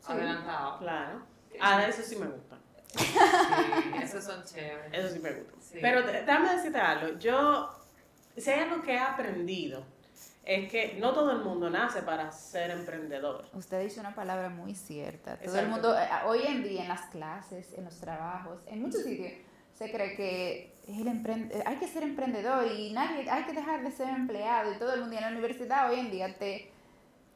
Sí. 0.00 0.12
adelantados. 0.12 0.78
Claro. 0.80 1.22
Ah, 1.60 1.82
eso 1.84 2.02
sí 2.02 2.16
me 2.16 2.26
gusta. 2.26 2.56
Sí, 2.96 3.14
esos 4.02 4.24
son 4.24 4.42
chéveres. 4.44 4.92
Eso 4.92 5.14
sí 5.14 5.20
me 5.20 5.32
gusta. 5.32 5.52
Sí. 5.60 5.78
Pero 5.80 6.02
déjame 6.02 6.54
decirte 6.56 6.78
algo. 6.80 7.18
Yo, 7.18 7.70
si 8.36 8.50
hay 8.50 8.60
algo 8.60 8.82
que 8.82 8.94
he 8.94 8.98
aprendido, 8.98 9.84
es 10.54 10.70
que 10.70 10.94
no 10.98 11.12
todo 11.12 11.30
el 11.32 11.42
mundo 11.44 11.70
nace 11.70 12.02
para 12.02 12.32
ser 12.32 12.70
emprendedor. 12.72 13.44
Usted 13.54 13.82
dice 13.82 14.00
una 14.00 14.14
palabra 14.14 14.48
muy 14.48 14.74
cierta. 14.74 15.36
Todo 15.38 15.58
el 15.58 15.68
mundo, 15.68 15.96
eh, 15.96 16.08
hoy 16.26 16.40
en 16.46 16.62
día 16.64 16.82
en 16.82 16.88
las 16.88 17.02
clases, 17.10 17.72
en 17.74 17.84
los 17.84 17.98
trabajos, 18.00 18.60
en 18.66 18.82
muchos 18.82 19.02
sitios, 19.02 19.32
se 19.74 19.90
cree 19.92 20.16
que 20.16 20.74
el 20.88 21.06
emprend- 21.06 21.52
eh, 21.52 21.62
hay 21.64 21.76
que 21.76 21.86
ser 21.86 22.02
emprendedor 22.02 22.66
y 22.66 22.92
nadie, 22.92 23.30
hay 23.30 23.44
que 23.44 23.52
dejar 23.52 23.82
de 23.84 23.92
ser 23.92 24.08
empleado 24.08 24.72
y 24.72 24.76
todo 24.78 24.92
el 24.94 25.00
mundo. 25.00 25.14
Y 25.14 25.18
en 25.18 25.24
la 25.24 25.30
universidad 25.30 25.88
hoy 25.90 26.00
en 26.00 26.10
día 26.10 26.36
te, 26.36 26.70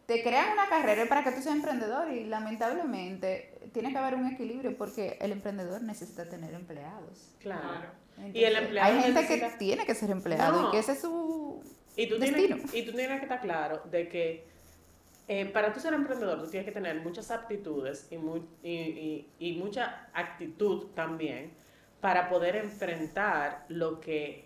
te 0.06 0.22
crean 0.22 0.52
una 0.52 0.68
carrera 0.68 1.06
para 1.08 1.22
que 1.22 1.30
tú 1.30 1.40
seas 1.40 1.54
emprendedor 1.54 2.10
y 2.10 2.24
lamentablemente 2.24 3.58
tiene 3.72 3.92
que 3.92 3.98
haber 3.98 4.14
un 4.16 4.26
equilibrio 4.26 4.76
porque 4.76 5.16
el 5.20 5.32
emprendedor 5.32 5.82
necesita 5.82 6.28
tener 6.28 6.52
empleados. 6.54 7.30
Claro. 7.38 7.86
Entonces, 8.16 8.34
Y 8.34 8.44
el 8.44 8.56
empleado 8.56 8.92
hay 8.92 9.02
gente 9.02 9.20
necesita- 9.22 9.50
que 9.52 9.56
tiene 9.58 9.86
que 9.86 9.94
ser 9.94 10.10
empleado 10.10 10.62
No. 10.62 10.68
y 10.68 10.70
que 10.72 10.78
ese 10.80 10.92
es 10.92 11.00
su... 11.00 11.62
Y 11.96 12.08
tú, 12.08 12.18
Destino. 12.18 12.56
tienes, 12.56 12.74
y 12.74 12.82
tú 12.84 12.92
tienes 12.92 13.18
que 13.20 13.24
estar 13.26 13.40
claro 13.40 13.82
de 13.90 14.08
que 14.08 14.44
eh, 15.28 15.46
para 15.46 15.72
tú 15.72 15.80
ser 15.80 15.94
emprendedor 15.94 16.42
tú 16.42 16.48
tienes 16.50 16.66
que 16.66 16.72
tener 16.72 17.00
muchas 17.00 17.30
aptitudes 17.30 18.08
y, 18.10 18.18
mu- 18.18 18.44
y, 18.62 18.72
y- 18.72 19.28
y 19.38 19.52
mucha 19.54 20.08
actitud 20.12 20.86
también 20.94 21.52
para 22.00 22.28
poder 22.28 22.56
enfrentar 22.56 23.64
lo 23.68 24.00
que 24.00 24.44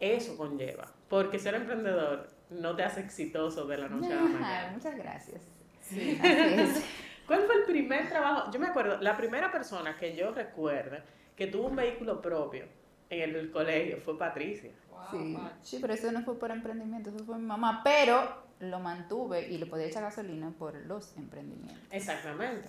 eso 0.00 0.36
conlleva. 0.36 0.92
Porque 1.08 1.38
ser 1.38 1.54
emprendedor 1.54 2.28
no 2.50 2.74
te 2.74 2.82
hace 2.82 3.00
exitoso 3.00 3.66
de 3.66 3.78
la 3.78 3.88
noche 3.88 4.12
a 4.12 4.16
la 4.16 4.22
mañana. 4.22 4.70
muchas 4.74 4.96
gracias. 4.96 5.40
Sí. 5.82 6.18
Es. 6.22 6.82
¿Cuál 7.26 7.42
fue 7.46 7.54
el 7.56 7.62
primer 7.62 8.08
trabajo? 8.08 8.50
Yo 8.50 8.58
me 8.58 8.66
acuerdo, 8.66 9.00
la 9.00 9.16
primera 9.16 9.52
persona 9.52 9.96
que 9.96 10.16
yo 10.16 10.32
recuerdo 10.32 10.96
que 11.36 11.46
tuvo 11.46 11.68
un 11.68 11.76
vehículo 11.76 12.20
propio 12.20 12.64
en 13.10 13.34
el, 13.34 13.50
colegio 13.50 13.98
fue 13.98 14.16
Patricia. 14.18 14.70
Sí, 15.10 15.36
sí, 15.62 15.78
pero 15.80 15.92
eso 15.92 16.10
no 16.12 16.22
fue 16.22 16.38
por 16.38 16.50
emprendimiento, 16.50 17.10
eso 17.10 17.24
fue 17.24 17.36
mi 17.36 17.46
mamá, 17.46 17.80
pero 17.82 18.42
lo 18.60 18.78
mantuve 18.78 19.48
y 19.48 19.58
le 19.58 19.66
podía 19.66 19.86
echar 19.86 20.02
gasolina 20.02 20.52
por 20.58 20.74
los 20.86 21.16
emprendimientos. 21.16 21.82
Exactamente, 21.90 22.68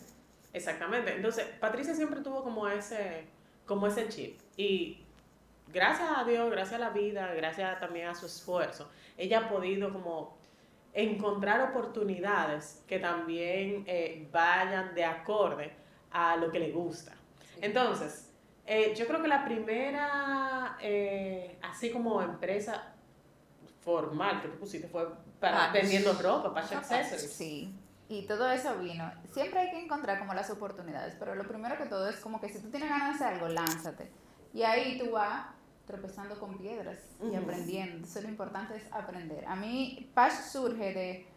exactamente. 0.53 1.15
Entonces, 1.15 1.45
Patricia 1.59 1.93
siempre 1.93 2.21
tuvo 2.21 2.43
como 2.43 2.67
ese, 2.67 3.25
como 3.65 3.87
ese 3.87 4.07
chip. 4.09 4.39
Y 4.57 5.03
gracias 5.67 6.09
a 6.15 6.23
Dios, 6.23 6.49
gracias 6.49 6.81
a 6.81 6.85
la 6.85 6.89
vida, 6.89 7.33
gracias 7.35 7.79
también 7.79 8.07
a 8.07 8.15
su 8.15 8.25
esfuerzo, 8.25 8.89
ella 9.17 9.39
ha 9.39 9.49
podido 9.49 9.93
como 9.93 10.37
encontrar 10.93 11.61
oportunidades 11.69 12.83
que 12.87 12.99
también 12.99 13.83
eh, 13.87 14.27
vayan 14.31 14.93
de 14.95 15.05
acorde 15.05 15.71
a 16.11 16.35
lo 16.35 16.51
que 16.51 16.59
le 16.59 16.71
gusta. 16.71 17.13
Entonces, 17.61 18.30
eh, 18.65 18.93
yo 18.95 19.07
creo 19.07 19.21
que 19.21 19.27
la 19.27 19.43
primera, 19.43 20.77
eh, 20.81 21.57
así 21.63 21.91
como 21.91 22.21
empresa 22.21 22.93
formal 23.81 24.41
que 24.41 24.49
tú 24.49 24.59
pusiste 24.59 24.87
fue 24.87 25.07
para, 25.39 25.57
Patch. 25.57 25.73
vendiendo 25.73 26.13
ropa, 26.13 26.53
Patch 26.53 26.73
Accessories. 26.73 27.33
Sí, 27.33 27.75
y 28.07 28.25
todo 28.27 28.51
eso 28.51 28.77
vino. 28.77 29.11
Siempre 29.31 29.59
hay 29.59 29.71
que 29.71 29.83
encontrar 29.83 30.19
como 30.19 30.33
las 30.33 30.49
oportunidades, 30.49 31.15
pero 31.17 31.35
lo 31.35 31.47
primero 31.47 31.77
que 31.77 31.85
todo 31.85 32.09
es 32.09 32.17
como 32.17 32.39
que 32.39 32.49
si 32.49 32.59
tú 32.59 32.69
tienes 32.69 32.89
ganas 32.89 33.09
de 33.09 33.25
hacer 33.25 33.35
algo, 33.35 33.47
lánzate. 33.47 34.11
Y 34.53 34.63
ahí 34.63 34.99
tú 34.99 35.11
vas 35.11 35.47
tropezando 35.85 36.39
con 36.39 36.57
piedras 36.57 36.99
y 37.21 37.35
aprendiendo. 37.35 37.95
Entonces 37.95 38.23
lo 38.23 38.29
importante 38.29 38.75
es 38.75 38.83
aprender. 38.91 39.45
A 39.45 39.55
mí 39.55 40.11
Patch 40.13 40.33
surge 40.51 40.93
de 40.93 41.27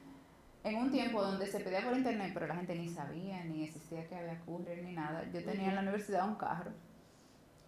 en 0.64 0.76
un 0.76 0.90
tiempo 0.90 1.22
donde 1.22 1.46
se 1.46 1.60
pedía 1.60 1.82
por 1.84 1.96
internet, 1.96 2.30
pero 2.32 2.46
la 2.46 2.56
gente 2.56 2.74
ni 2.74 2.88
sabía, 2.88 3.44
ni 3.44 3.64
existía 3.64 4.06
que 4.08 4.16
había 4.16 4.40
courier 4.40 4.82
ni 4.82 4.94
nada. 4.94 5.24
Yo 5.32 5.44
tenía 5.44 5.68
en 5.68 5.74
la 5.74 5.82
universidad 5.82 6.26
un 6.26 6.36
carro. 6.36 6.72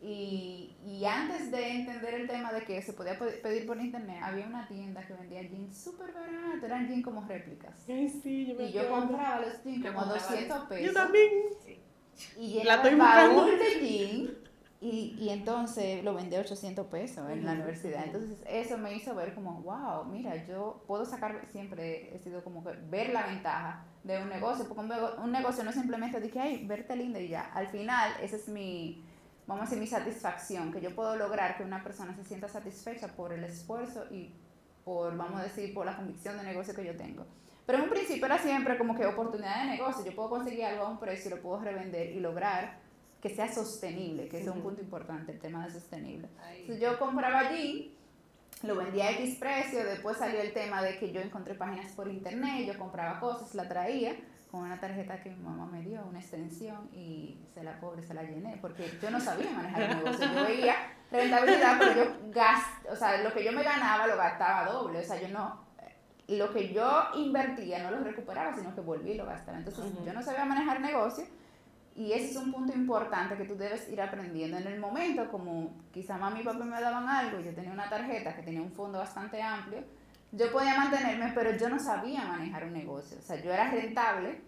Y, 0.03 0.77
y 0.85 1.05
antes 1.07 1.51
de 1.51 1.69
entender 1.81 2.15
el 2.15 2.29
tema 2.29 2.53
de 2.53 2.63
que 2.65 2.83
se 2.83 2.93
podía 2.93 3.19
pe- 3.19 3.39
pedir 3.43 3.67
por 3.67 3.81
internet, 3.81 4.19
había 4.23 4.47
una 4.47 4.69
tienda 4.69 5.05
que 5.07 5.15
vendía 5.15 5.43
jeans 5.43 5.77
súper 5.77 6.13
baratos, 6.13 6.63
eran 6.63 6.87
jeans 6.87 7.03
como 7.05 7.27
réplicas. 7.27 7.75
Ay, 7.89 8.09
sí, 8.09 8.47
yo 8.47 8.55
me 8.57 8.65
Y 8.65 8.73
yo 8.73 8.89
compraba 8.91 9.41
los 9.41 9.65
jeans 9.65 9.83
Yo 9.83 9.93
como 9.95 10.01
a 10.01 10.09
compraba 10.09 10.31
200 10.31 10.59
Yo 10.63 10.69
pesos. 10.69 10.95
también. 10.95 11.31
Y 12.37 12.63
La 12.65 12.77
llenaba 12.77 12.77
estoy 12.77 12.91
el 12.93 12.97
buscando. 12.99 13.37
baúl 13.37 13.59
de 13.59 13.87
jeans. 13.89 14.31
Y, 14.79 15.17
y 15.19 15.31
entonces 15.31 16.05
lo 16.05 16.15
vendí 16.15 16.37
a 16.37 16.41
800 16.41 16.87
pesos 16.89 17.29
en 17.31 17.47
la 17.47 17.53
universidad. 17.53 18.05
Entonces 18.05 18.39
eso 18.47 18.77
me 18.77 18.95
hizo 18.95 19.15
ver 19.15 19.35
como, 19.35 19.63
wow, 19.63 20.05
mira, 20.05 20.47
yo 20.47 20.85
puedo 20.87 21.07
sacar, 21.07 21.47
siempre 21.51 22.15
he 22.15 22.19
sido 22.19 22.45
como 22.45 22.63
que 22.63 22.73
ver 22.91 23.09
la 23.15 23.27
ventaja 23.27 23.87
de 24.05 24.23
un 24.23 24.29
negocio. 24.29 24.67
Porque 24.69 24.83
un, 24.83 24.89
nego- 24.91 25.15
un 25.25 25.33
negocio 25.33 25.65
no 25.65 25.71
es 25.71 25.77
simplemente 25.77 26.21
de 26.21 26.29
que, 26.31 26.39
ay, 26.39 26.67
verte 26.67 26.95
linda 26.95 27.19
y 27.19 27.29
ya. 27.29 27.51
Al 27.55 27.69
final, 27.69 28.13
esa 28.23 28.37
es 28.37 28.49
mi, 28.49 29.03
vamos 29.47 29.63
a 29.63 29.65
decir, 29.67 29.79
mi 29.79 29.87
satisfacción, 29.87 30.73
que 30.73 30.81
yo 30.81 30.95
puedo 30.95 31.17
lograr 31.17 31.57
que 31.57 31.63
una 31.63 31.83
persona 31.83 32.15
se 32.15 32.25
sienta 32.25 32.49
satisfecha 32.49 33.09
por 33.09 33.33
el 33.33 33.45
esfuerzo 33.45 34.05
y 34.11 34.33
por, 34.85 35.17
vamos 35.17 35.41
a 35.41 35.45
decir, 35.45 35.73
por 35.75 35.87
la 35.87 35.97
convicción 35.97 36.37
de 36.37 36.45
negocio 36.45 36.75
que 36.75 36.85
yo 36.85 36.97
tengo. 36.97 37.25
Pero 37.65 37.79
en 37.79 37.85
un 37.85 37.91
principio 37.91 38.27
era 38.27 38.39
siempre 38.39 38.79
como 38.79 38.95
que 38.95 39.05
oportunidad 39.07 39.65
de 39.65 39.71
negocio. 39.71 40.05
Yo 40.05 40.15
puedo 40.15 40.31
conseguir 40.31 40.65
algo 40.65 40.85
a 40.85 40.91
un 40.91 40.99
precio 40.99 41.31
y 41.31 41.35
lo 41.35 41.43
puedo 41.43 41.61
revender 41.61 42.13
y 42.13 42.21
lograr 42.21 42.79
que 43.21 43.35
sea 43.35 43.53
sostenible, 43.53 44.29
que 44.29 44.41
es 44.41 44.45
un 44.47 44.53
Ujú. 44.59 44.63
punto 44.63 44.83
importante, 44.83 45.33
el 45.33 45.41
tema 45.41 45.67
de 45.67 45.73
sostenible. 45.73 46.29
Entonces 46.61 46.81
yo 46.81 46.99
compraba 46.99 47.41
allí, 47.41 47.97
lo 48.63 48.77
vendía 48.77 49.07
a 49.09 49.11
X 49.13 49.37
precio, 49.37 49.85
después 49.85 50.17
salió 50.17 50.41
el 50.41 50.53
tema 50.53 50.83
de 50.83 50.99
que 50.99 51.11
yo 51.13 51.21
encontré 51.21 51.55
páginas 51.55 51.91
por 51.93 52.09
internet, 52.09 52.67
yo 52.67 52.79
compraba 52.79 53.19
cosas, 53.19 53.55
la 53.55 53.69
traía 53.69 54.15
con 54.57 54.65
una 54.65 54.81
tarjeta 54.81 55.21
que 55.21 55.31
mi 55.31 55.43
mamá 55.43 55.67
me 55.67 55.83
dio, 55.83 56.03
una 56.09 56.19
extensión, 56.19 56.89
y 56.93 57.39
se 57.53 57.63
la 57.63 57.79
pobre 57.79 58.03
se 58.03 58.15
la 58.15 58.23
llené, 58.23 58.57
porque 58.63 58.91
yo 59.03 59.11
no 59.11 59.21
sabía 59.21 59.51
manejar 59.51 59.83
el 59.83 59.97
negocio, 59.99 60.33
yo 60.33 60.45
veía 60.45 60.75
rentabilidad, 61.11 61.79
pero 61.79 61.95
yo 61.95 62.17
gast, 62.33 62.87
o 62.91 62.97
sea, 62.97 63.23
lo 63.23 63.33
que 63.35 63.45
yo 63.45 63.53
me 63.53 63.63
ganaba 63.63 64.07
lo 64.07 64.17
gastaba 64.17 64.71
doble, 64.71 65.01
o 65.01 65.03
sea, 65.03 65.21
yo 65.21 65.29
no, 65.29 65.61
lo 66.29 66.53
que 66.55 66.73
yo 66.73 67.03
invertía 67.17 67.83
no 67.83 67.91
lo 67.91 68.03
recuperaba, 68.03 68.55
sino 68.55 68.75
que 68.75 68.81
volví 68.81 69.11
y 69.11 69.17
lo 69.17 69.27
gastaba. 69.27 69.59
Entonces 69.59 69.85
yo 70.05 70.13
no 70.13 70.23
sabía 70.23 70.47
manejar 70.47 70.81
negocio 70.81 71.25
y 71.95 72.13
ese 72.13 72.31
es 72.31 72.37
un 72.37 72.51
punto 72.51 72.73
importante 72.75 73.37
que 73.37 73.45
tú 73.45 73.57
debes 73.57 73.89
ir 73.91 74.01
aprendiendo. 74.01 74.57
En 74.57 74.67
el 74.67 74.81
momento, 74.81 75.31
como 75.31 75.75
quizá 75.93 76.17
mami 76.17 76.41
y 76.41 76.45
papá 76.45 76.65
me 76.65 76.81
daban 76.81 77.09
algo, 77.09 77.41
yo 77.41 77.55
tenía 77.55 77.73
una 77.73 77.89
tarjeta 77.89 78.35
que 78.35 78.43
tenía 78.43 78.63
un 78.63 78.73
fondo 78.73 78.99
bastante 78.99 79.41
amplio, 79.43 79.85
yo 80.37 80.53
podía 80.53 80.77
mantenerme, 80.77 81.33
pero 81.35 81.57
yo 81.57 81.69
no 81.69 81.79
sabía 81.79 82.25
manejar 82.25 82.65
un 82.65 82.75
negocio. 82.75 83.19
O 83.19 83.23
sea, 83.23 83.41
yo 83.41 83.53
era 83.53 83.71
rentable 83.71 84.41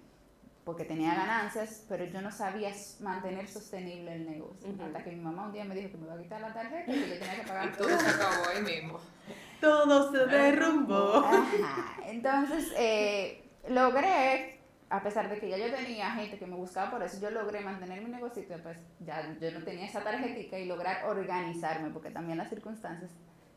porque 0.64 0.84
tenía 0.84 1.14
ganancias, 1.14 1.86
pero 1.88 2.04
yo 2.04 2.20
no 2.20 2.30
sabía 2.30 2.70
mantener 3.00 3.48
sostenible 3.48 4.14
el 4.14 4.30
negocio. 4.30 4.68
Ujú. 4.68 4.82
Hasta 4.82 5.02
que 5.02 5.12
mi 5.12 5.22
mamá 5.22 5.46
un 5.46 5.52
día 5.52 5.64
me 5.64 5.74
dijo 5.74 5.92
que 5.92 5.96
me 5.96 6.04
iba 6.04 6.14
a 6.14 6.18
quitar 6.18 6.40
la 6.42 6.52
tarjeta 6.52 6.92
y 6.92 6.94
que 6.94 7.08
yo 7.08 7.18
tenía 7.18 7.36
que 7.36 7.42
Y 7.42 7.46
pagar 7.46 7.76
todo 7.76 7.88
se 7.88 8.06
acabó 8.06 8.48
ahí 8.54 8.62
mismo. 8.62 9.00
Todo 9.60 10.12
se 10.12 10.26
derrumbó. 10.26 11.16
Ajá. 11.16 11.96
Entonces, 12.06 12.72
eh, 12.76 13.42
logré, 13.68 14.60
a 14.88 15.02
pesar 15.02 15.28
de 15.28 15.40
que 15.40 15.48
ya 15.48 15.58
yo 15.58 15.74
tenía 15.74 16.12
gente 16.12 16.38
que 16.38 16.46
me 16.46 16.54
buscaba 16.54 16.92
por 16.92 17.02
eso, 17.02 17.18
yo 17.20 17.30
logré 17.32 17.60
mantener 17.60 18.00
mi 18.00 18.08
negocio, 18.08 18.44
pues 18.62 18.78
ya 19.00 19.36
yo 19.40 19.50
no 19.50 19.64
tenía 19.64 19.86
esa 19.86 20.04
tarjetica 20.04 20.56
y 20.60 20.66
lograr 20.66 21.06
organizarme, 21.06 21.90
porque 21.90 22.10
también 22.10 22.38
las 22.38 22.50
circunstancias 22.50 23.10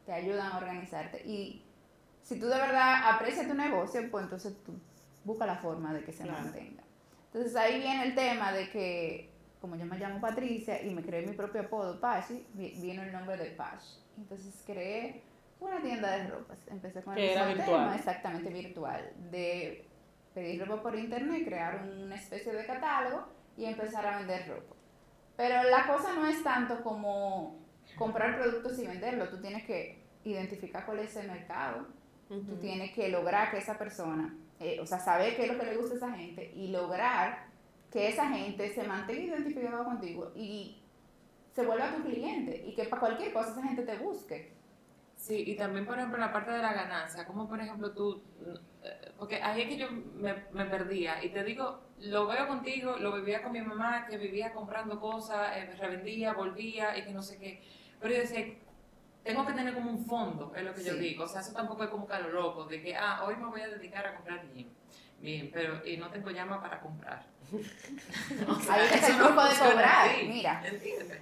te 0.07 0.11
ayudan 0.11 0.53
a 0.53 0.57
organizarte. 0.57 1.21
Y 1.23 1.67
si 2.23 2.39
tú 2.39 2.47
de 2.47 2.55
verdad 2.57 3.09
aprecias 3.13 3.47
tu 3.47 3.53
negocio, 3.53 4.01
pues 4.11 4.23
entonces 4.25 4.55
tú 4.63 4.73
busca 5.23 5.45
la 5.45 5.57
forma 5.57 5.93
de 5.93 6.03
que 6.03 6.11
se 6.13 6.23
Claro. 6.23 6.43
mantenga. 6.43 6.83
Entonces 7.27 7.55
ahí 7.55 7.79
viene 7.79 8.03
el 8.05 8.15
tema 8.15 8.51
de 8.51 8.69
que, 8.69 9.29
como 9.61 9.75
yo 9.75 9.85
me 9.85 9.97
llamo 9.97 10.19
Patricia 10.19 10.81
y 10.83 10.93
me 10.93 11.01
creé 11.03 11.25
mi 11.25 11.33
propio 11.33 11.61
apodo, 11.61 11.99
Pachi, 11.99 12.45
vi- 12.53 12.75
vino 12.81 13.01
el 13.03 13.11
nombre 13.11 13.37
de 13.37 13.51
Pach. 13.51 13.81
Entonces 14.17 14.61
creé 14.65 15.21
una 15.59 15.81
tienda 15.81 16.11
de 16.17 16.27
ropas. 16.27 16.57
Empecé 16.67 17.01
con 17.03 17.13
el 17.17 17.23
era 17.23 17.45
virtual. 17.47 17.67
tema, 17.67 17.95
exactamente 17.95 18.49
virtual, 18.49 19.11
de 19.31 19.85
pedir 20.33 20.65
ropa 20.65 20.81
por 20.83 20.97
internet, 20.97 21.45
crear 21.45 21.83
una 21.85 22.15
especie 22.15 22.51
de 22.53 22.65
catálogo 22.65 23.27
y 23.57 23.65
empezar 23.65 24.05
a 24.05 24.17
vender 24.17 24.47
ropa. 24.49 24.75
Pero 25.37 25.63
la 25.69 25.87
cosa 25.87 26.13
no 26.15 26.25
es 26.27 26.43
tanto 26.43 26.81
como 26.83 27.59
comprar 27.97 28.37
productos 28.37 28.77
y 28.79 28.87
venderlos, 28.87 29.29
tú 29.29 29.39
tienes 29.41 29.63
que 29.65 30.01
identificar 30.23 30.85
cuál 30.85 30.99
es 30.99 31.15
el 31.15 31.27
mercado, 31.27 31.87
tú 32.39 32.53
Ujú. 32.53 32.61
tienes 32.61 32.91
que 32.93 33.09
lograr 33.09 33.51
que 33.51 33.57
esa 33.57 33.77
persona, 33.77 34.33
eh, 34.59 34.79
o 34.79 34.85
sea, 34.85 34.99
saber 34.99 35.35
qué 35.35 35.43
es 35.43 35.51
lo 35.51 35.59
que 35.59 35.65
le 35.65 35.75
gusta 35.75 35.95
a 35.95 35.97
esa 35.97 36.11
gente 36.13 36.51
y 36.55 36.69
lograr 36.69 37.45
que 37.91 38.07
esa 38.07 38.29
gente 38.29 38.73
se 38.73 38.83
mantenga 38.83 39.35
identificada 39.35 39.83
contigo 39.83 40.31
y 40.35 40.77
se 41.53 41.65
vuelva 41.65 41.93
tu 41.93 42.03
cliente 42.03 42.63
y 42.65 42.73
que 42.73 42.85
para 42.85 43.01
cualquier 43.01 43.33
cosa 43.33 43.51
esa 43.51 43.63
gente 43.63 43.83
te 43.83 43.97
busque. 43.97 44.53
Sí, 45.17 45.43
y 45.45 45.55
también, 45.55 45.85
por 45.85 45.97
ejemplo, 45.97 46.17
la 46.17 46.31
parte 46.31 46.51
de 46.51 46.59
la 46.59 46.73
ganancia, 46.73 47.27
como 47.27 47.47
por 47.47 47.59
ejemplo 47.59 47.91
tú, 47.91 48.23
eh, 48.83 49.11
porque 49.19 49.35
ahí 49.35 49.61
es 49.61 49.67
que 49.67 49.77
yo 49.77 49.91
me, 49.91 50.33
me 50.51 50.65
perdía, 50.65 51.23
y 51.23 51.29
te 51.29 51.43
digo, 51.43 51.79
lo 51.99 52.25
veo 52.25 52.47
contigo, 52.47 52.95
lo 52.97 53.13
vivía 53.13 53.43
con 53.43 53.51
mi 53.51 53.61
mamá, 53.61 54.07
que 54.07 54.17
vivía 54.17 54.51
comprando 54.51 54.99
cosas, 54.99 55.57
eh, 55.57 55.75
revendía, 55.77 56.33
volvía, 56.33 56.97
y 56.97 57.03
que 57.03 57.11
no 57.11 57.21
sé 57.21 57.37
qué, 57.37 57.61
pero 57.99 58.15
yo 58.15 58.21
decía, 58.21 58.47
tengo 59.23 59.45
que 59.45 59.53
tener 59.53 59.73
como 59.73 59.91
un 59.91 60.05
fondo, 60.05 60.53
es 60.55 60.63
lo 60.63 60.73
que 60.73 60.83
yo 60.83 60.95
digo, 60.95 61.25
o 61.25 61.27
sea, 61.27 61.41
eso 61.41 61.53
tampoco 61.53 61.83
es 61.83 61.89
como 61.89 62.07
que 62.07 62.13
a 62.13 62.19
lo 62.19 62.29
loco, 62.29 62.65
de 62.65 62.81
que, 62.81 62.95
ah, 62.95 63.23
hoy 63.25 63.35
me 63.35 63.45
voy 63.45 63.61
a 63.61 63.67
dedicar 63.67 64.05
a 64.05 64.15
comprar 64.15 64.45
gym, 64.53 64.67
bien, 65.19 65.49
pero, 65.53 65.85
y 65.85 65.97
no 65.97 66.09
tengo 66.09 66.31
llama 66.31 66.61
para 66.61 66.79
comprar. 66.79 67.25
O 68.47 68.55
sea, 68.55 68.75
Ahí 68.75 68.85
está 68.85 68.95
eso 68.97 69.07
el 69.07 69.17
no 69.17 69.25
truco 69.27 69.43
de 69.43 69.55
cobrar, 69.55 70.09
así, 70.09 70.27
mira. 70.27 70.63
¿entiendes? 70.65 71.19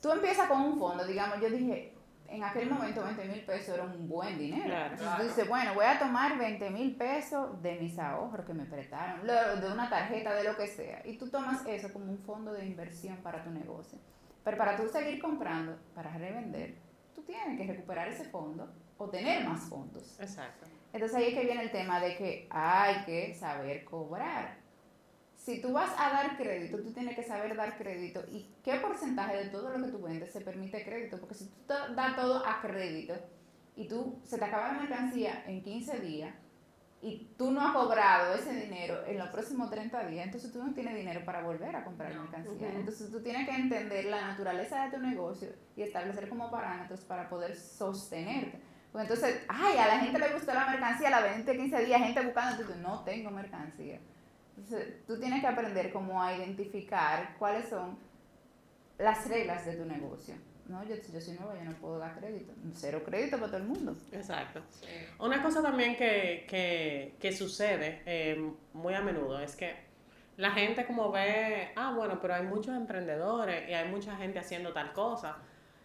Tú 0.00 0.10
empiezas 0.10 0.48
con 0.48 0.60
un 0.62 0.78
fondo, 0.78 1.04
digamos, 1.04 1.40
yo 1.40 1.50
dije, 1.50 1.94
en 2.30 2.44
aquel 2.44 2.70
momento 2.70 3.04
20 3.04 3.24
mil 3.24 3.40
pesos 3.44 3.74
era 3.74 3.82
un 3.82 4.08
buen 4.08 4.38
dinero. 4.38 4.64
Claro. 4.64 4.92
Entonces 4.92 5.16
tú 5.16 5.22
dices, 5.24 5.48
bueno, 5.48 5.74
voy 5.74 5.84
a 5.84 5.98
tomar 5.98 6.38
20 6.38 6.70
mil 6.70 6.94
pesos 6.96 7.60
de 7.60 7.74
mis 7.74 7.98
ahorros 7.98 8.46
que 8.46 8.54
me 8.54 8.64
prestaron, 8.64 9.26
de 9.26 9.72
una 9.72 9.90
tarjeta, 9.90 10.34
de 10.34 10.44
lo 10.44 10.56
que 10.56 10.68
sea. 10.68 11.02
Y 11.04 11.18
tú 11.18 11.28
tomas 11.28 11.66
eso 11.66 11.92
como 11.92 12.06
un 12.06 12.18
fondo 12.18 12.52
de 12.52 12.64
inversión 12.64 13.16
para 13.18 13.42
tu 13.42 13.50
negocio. 13.50 13.98
Pero 14.44 14.56
para 14.56 14.76
tú 14.76 14.88
seguir 14.88 15.20
comprando, 15.20 15.76
para 15.94 16.16
revender, 16.16 16.76
tú 17.14 17.22
tienes 17.22 17.58
que 17.58 17.66
recuperar 17.66 18.08
ese 18.08 18.24
fondo 18.24 18.72
o 18.98 19.08
tener 19.08 19.44
más 19.46 19.68
fondos. 19.68 20.18
Exacto. 20.20 20.66
Entonces 20.92 21.16
ahí 21.16 21.28
es 21.28 21.34
que 21.34 21.44
viene 21.44 21.62
el 21.62 21.70
tema 21.70 22.00
de 22.00 22.16
que 22.16 22.46
hay 22.50 23.04
que 23.04 23.34
saber 23.34 23.84
cobrar. 23.84 24.58
Si 25.36 25.60
tú 25.60 25.72
vas 25.72 25.90
a 25.96 26.10
dar 26.10 26.36
crédito, 26.36 26.78
tú 26.82 26.92
tienes 26.92 27.16
que 27.16 27.22
saber 27.22 27.56
dar 27.56 27.78
crédito 27.78 28.22
y 28.30 28.50
qué 28.62 28.74
porcentaje 28.74 29.36
de 29.36 29.50
todo 29.50 29.76
lo 29.76 29.86
que 29.86 29.92
tú 29.92 30.02
vendes 30.02 30.32
se 30.32 30.42
permite 30.42 30.84
crédito, 30.84 31.18
porque 31.18 31.34
si 31.34 31.46
tú 31.46 31.74
das 31.96 32.16
todo 32.16 32.44
a 32.46 32.60
crédito 32.60 33.14
y 33.74 33.88
tú 33.88 34.18
se 34.24 34.38
te 34.38 34.44
acaba 34.44 34.72
la 34.72 34.80
mercancía 34.80 35.44
en 35.46 35.62
15 35.62 36.00
días 36.00 36.34
y 37.02 37.34
tú 37.38 37.50
no 37.50 37.62
has 37.62 37.72
cobrado 37.72 38.34
ese 38.34 38.52
dinero 38.52 39.06
en 39.06 39.18
los 39.18 39.28
próximos 39.30 39.70
30 39.70 40.06
días, 40.06 40.26
entonces 40.26 40.52
tú 40.52 40.62
no 40.62 40.74
tienes 40.74 40.94
dinero 40.94 41.24
para 41.24 41.42
volver 41.42 41.74
a 41.74 41.84
comprar 41.84 42.14
mercancía. 42.14 42.68
Entonces 42.74 43.10
tú 43.10 43.22
tienes 43.22 43.48
que 43.48 43.54
entender 43.54 44.04
la 44.04 44.20
naturaleza 44.20 44.84
de 44.84 44.90
tu 44.90 44.98
negocio 45.02 45.48
y 45.76 45.82
establecer 45.82 46.28
como 46.28 46.50
parámetros 46.50 47.00
para 47.00 47.28
poder 47.30 47.56
sostenerte. 47.56 48.60
Pues 48.92 49.02
entonces, 49.04 49.42
ay, 49.48 49.78
a 49.78 49.86
la 49.86 50.00
gente 50.00 50.18
le 50.18 50.34
gustó 50.34 50.52
la 50.52 50.66
mercancía, 50.66 51.10
la 51.10 51.20
20, 51.20 51.56
15 51.56 51.84
días, 51.84 52.00
gente 52.02 52.20
buscando, 52.22 52.56
entonces 52.56 52.76
no 52.82 53.02
tengo 53.04 53.30
mercancía. 53.30 54.00
Entonces, 54.56 55.06
tú 55.06 55.18
tienes 55.18 55.40
que 55.40 55.46
aprender 55.46 55.92
cómo 55.92 56.22
a 56.22 56.36
identificar 56.36 57.36
cuáles 57.38 57.68
son 57.68 57.98
las 58.98 59.26
reglas 59.26 59.64
de 59.64 59.76
tu 59.76 59.86
negocio. 59.86 60.34
No, 60.68 60.84
yo, 60.84 60.96
yo 60.96 61.20
soy 61.20 61.34
nueva, 61.34 61.54
yo 61.58 61.64
no 61.64 61.76
puedo 61.76 61.98
dar 61.98 62.18
crédito. 62.18 62.52
Cero 62.74 63.02
crédito 63.04 63.36
para 63.36 63.48
todo 63.48 63.58
el 63.58 63.66
mundo. 63.66 63.96
Exacto. 64.12 64.62
Sí. 64.70 64.86
Una 65.18 65.42
cosa 65.42 65.62
también 65.62 65.96
que, 65.96 66.46
que, 66.48 67.14
que 67.18 67.32
sucede 67.32 68.02
eh, 68.06 68.52
muy 68.72 68.94
a 68.94 69.00
menudo 69.00 69.40
es 69.40 69.56
que 69.56 69.74
la 70.36 70.52
gente 70.52 70.86
como 70.86 71.10
ve, 71.10 71.70
ah, 71.76 71.92
bueno, 71.94 72.18
pero 72.20 72.34
hay 72.34 72.44
muchos 72.44 72.74
emprendedores 72.74 73.68
y 73.68 73.74
hay 73.74 73.88
mucha 73.90 74.16
gente 74.16 74.38
haciendo 74.38 74.72
tal 74.72 74.92
cosa. 74.92 75.36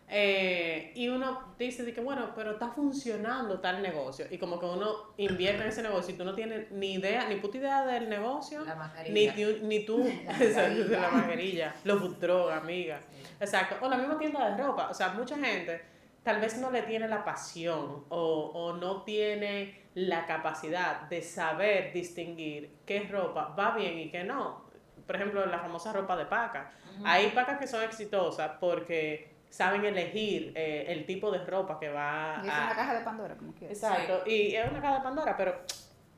Eh, 0.08 0.92
y 0.96 1.10
uno 1.10 1.56
dice 1.58 1.84
de 1.84 1.94
que, 1.94 2.02
bueno, 2.02 2.32
pero 2.36 2.52
está 2.52 2.70
funcionando 2.70 3.60
tal 3.60 3.82
negocio. 3.82 4.26
Y 4.30 4.38
como 4.38 4.60
que 4.60 4.66
uno 4.68 5.14
invierte 5.18 5.64
en 5.64 5.70
ese 5.70 5.82
negocio 5.82 6.14
y 6.14 6.18
tú 6.18 6.24
no 6.24 6.36
tienes 6.36 6.70
ni 6.72 6.94
idea, 6.94 7.28
ni 7.28 7.36
puta 7.38 7.58
idea 7.58 7.86
del 7.86 8.08
negocio, 8.10 8.64
La 8.66 8.94
ni, 9.10 9.30
tú- 9.32 9.60
ni 9.64 9.84
tú, 9.86 9.98
La 10.26 10.38
exacto, 10.38 10.84
de 10.86 11.00
la 11.00 11.10
mascarilla. 11.10 11.76
los 11.84 12.20
truck, 12.20 12.52
amiga. 12.52 13.00
Exacto. 13.40 13.78
O 13.84 13.90
la 13.90 13.98
misma 13.98 14.18
tienda 14.20 14.50
de 14.56 14.62
ropa. 14.64 14.90
O 14.90 14.94
sea, 14.94 15.10
mucha 15.10 15.38
gente 15.38 15.82
tal 16.24 16.40
vez 16.40 16.58
no 16.60 16.72
le 16.72 16.84
tiene 16.84 17.08
la 17.08 17.24
pasión 17.24 18.06
o, 18.10 18.52
o 18.54 18.74
no 18.78 19.04
tiene 19.04 19.86
la 19.96 20.26
capacidad 20.26 21.02
de 21.10 21.22
saber 21.22 21.94
distinguir 21.94 22.78
qué 22.86 23.02
ropa 23.02 23.56
va 23.58 23.76
bien 23.76 23.98
y 24.00 24.12
qué 24.12 24.24
no. 24.24 24.66
Por 25.08 25.16
ejemplo, 25.16 25.46
la 25.46 25.60
famosa 25.60 25.94
ropa 25.94 26.16
de 26.18 26.26
paca. 26.26 26.72
Hay 27.04 27.28
pacas 27.32 27.60
que 27.60 27.68
son 27.68 27.84
exitosas 27.84 28.54
porque 28.60 29.35
saben 29.56 29.86
elegir 29.86 30.52
eh, 30.54 30.84
el 30.90 31.06
tipo 31.06 31.32
de 31.32 31.38
ropa 31.46 31.80
que 31.80 31.88
va 31.88 32.42
Y 32.44 32.48
es 32.48 32.54
a... 32.54 32.66
una 32.66 32.76
caja 32.76 32.94
de 32.94 33.06
Pandora, 33.06 33.36
como 33.38 33.54
quieras. 33.54 33.78
Exacto, 33.78 34.30
y 34.30 34.54
es 34.54 34.70
una 34.70 34.82
caja 34.82 34.96
de 34.96 35.02
Pandora, 35.02 35.38
pero 35.38 35.62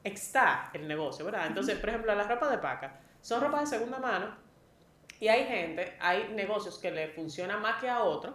está 0.04 0.72
el 0.74 0.88
negocio, 0.88 1.24
¿verdad? 1.24 1.46
Entonces, 1.46 1.78
por 1.78 1.90
ejemplo, 1.90 2.16
las 2.16 2.28
ropas 2.28 2.50
de 2.50 2.58
paca 2.58 3.00
son 3.22 3.40
ropas 3.42 3.70
de 3.70 3.78
segunda 3.78 4.00
mano 4.00 4.36
y 5.20 5.28
hay 5.28 5.46
gente, 5.46 5.96
hay 6.00 6.30
negocios 6.34 6.80
que 6.80 6.90
le 6.90 7.10
funcionan 7.10 7.62
más 7.62 7.80
que 7.80 7.88
a 7.88 8.02
otros 8.02 8.34